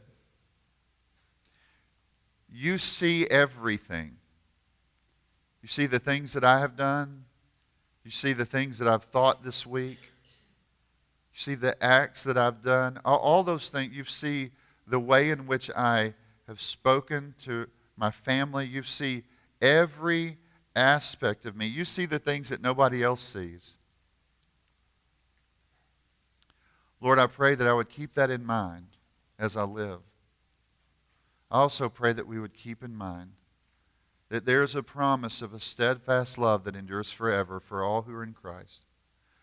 you 2.51 2.79
see 2.79 3.27
everything. 3.27 4.16
You 5.62 5.68
see 5.68 5.87
the 5.87 5.99
things 5.99 6.35
that 6.35 6.45
I 6.45 6.61
have 6.61 6.77
done. 6.77 7.25
You 8.04 8.10
see 8.10 8.32
the 8.32 8.44
things 8.44 8.78
that 8.78 8.88
I've 8.88 9.04
thought 9.04 9.44
this 9.44 9.66
week. 9.66 9.98
You 11.32 11.38
see 11.38 11.54
the 11.54 11.82
acts 11.82 12.24
that 12.24 12.36
I've 12.36 12.62
done. 12.62 12.98
All, 13.04 13.44
those 13.44 13.68
things. 13.68 13.94
You 13.94 14.04
see 14.04 14.50
the 14.86 14.98
way 14.98 15.30
in 15.30 15.46
which 15.46 15.70
I 15.70 16.14
have 16.48 16.60
spoken 16.60 17.34
to 17.40 17.68
my 17.96 18.10
family. 18.10 18.66
You 18.66 18.82
see 18.82 19.22
every 19.60 20.38
aspect 20.74 21.46
of 21.46 21.56
me. 21.56 21.66
You 21.66 21.84
see 21.84 22.06
the 22.06 22.18
things 22.18 22.48
that 22.48 22.60
nobody 22.60 23.02
else 23.02 23.20
sees. 23.20 23.78
Lord, 27.00 27.18
I 27.18 27.26
pray 27.26 27.54
that 27.54 27.66
I 27.66 27.72
would 27.72 27.88
keep 27.88 28.14
that 28.14 28.30
in 28.30 28.44
mind 28.44 28.86
as 29.38 29.56
I 29.56 29.64
live. 29.64 30.00
I 31.50 31.58
also 31.58 31.88
pray 31.88 32.12
that 32.12 32.26
we 32.26 32.40
would 32.40 32.54
keep 32.54 32.82
in 32.82 32.96
mind 32.96 33.32
that 34.33 34.47
there 34.47 34.62
is 34.62 34.75
a 34.75 34.83
promise 34.83 35.42
of 35.42 35.53
a 35.53 35.61
steadfast 35.61 36.38
love 36.38 36.64
that 36.64 36.75
endures 36.75 37.11
forever 37.12 37.61
for 37.61 37.85
all 37.85 38.01
who 38.01 38.14
are 38.14 38.23
in 38.23 38.33
Christ, 38.33 38.87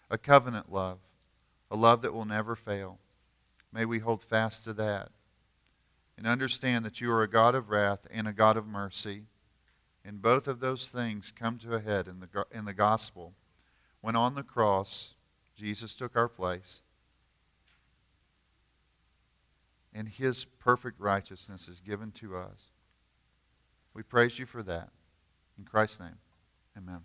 a 0.10 0.17
covenant 0.17 0.71
love, 0.71 0.97
a 1.69 1.75
love 1.75 2.02
that 2.02 2.12
will 2.12 2.25
never 2.25 2.56
fail. 2.56 2.97
May 3.71 3.86
we 3.86 3.99
hold 3.99 4.23
fast 4.23 4.63
to 4.63 4.73
that 4.73 5.10
and 6.17 6.25
understand 6.25 6.84
that 6.86 6.99
you 7.02 7.12
are 7.12 7.21
a 7.21 7.30
God 7.30 7.54
of 7.54 7.69
wrath 7.69 8.08
and 8.10 8.28
a 8.28 8.34
God 8.34 8.58
of 8.58 8.65
mercy. 8.65 9.25
And 10.04 10.23
both 10.23 10.47
of 10.47 10.60
those 10.60 10.89
things 10.89 11.32
come 11.32 11.60
to 11.60 11.75
a 11.75 11.80
head 11.80 12.08
in 12.08 12.19
the, 12.19 12.47
in 12.52 12.65
the 12.65 12.73
gospel 12.73 13.34
when 14.02 14.15
on 14.15 14.34
the 14.34 14.41
cross 14.41 15.13
Jesus 15.56 15.93
took 15.93 16.17
our 16.17 16.28
place 16.28 16.82
and 19.93 20.08
his 20.10 20.45
perfect 20.45 20.99
righteousness 20.99 21.67
is 21.67 21.80
given 21.80 22.10
to 22.13 22.36
us. 22.36 22.71
We 23.99 24.03
praise 24.03 24.39
you 24.39 24.45
for 24.45 24.63
that. 24.63 24.91
In 25.57 25.65
Christ's 25.65 25.99
name, 25.99 26.15
amen. 26.77 26.99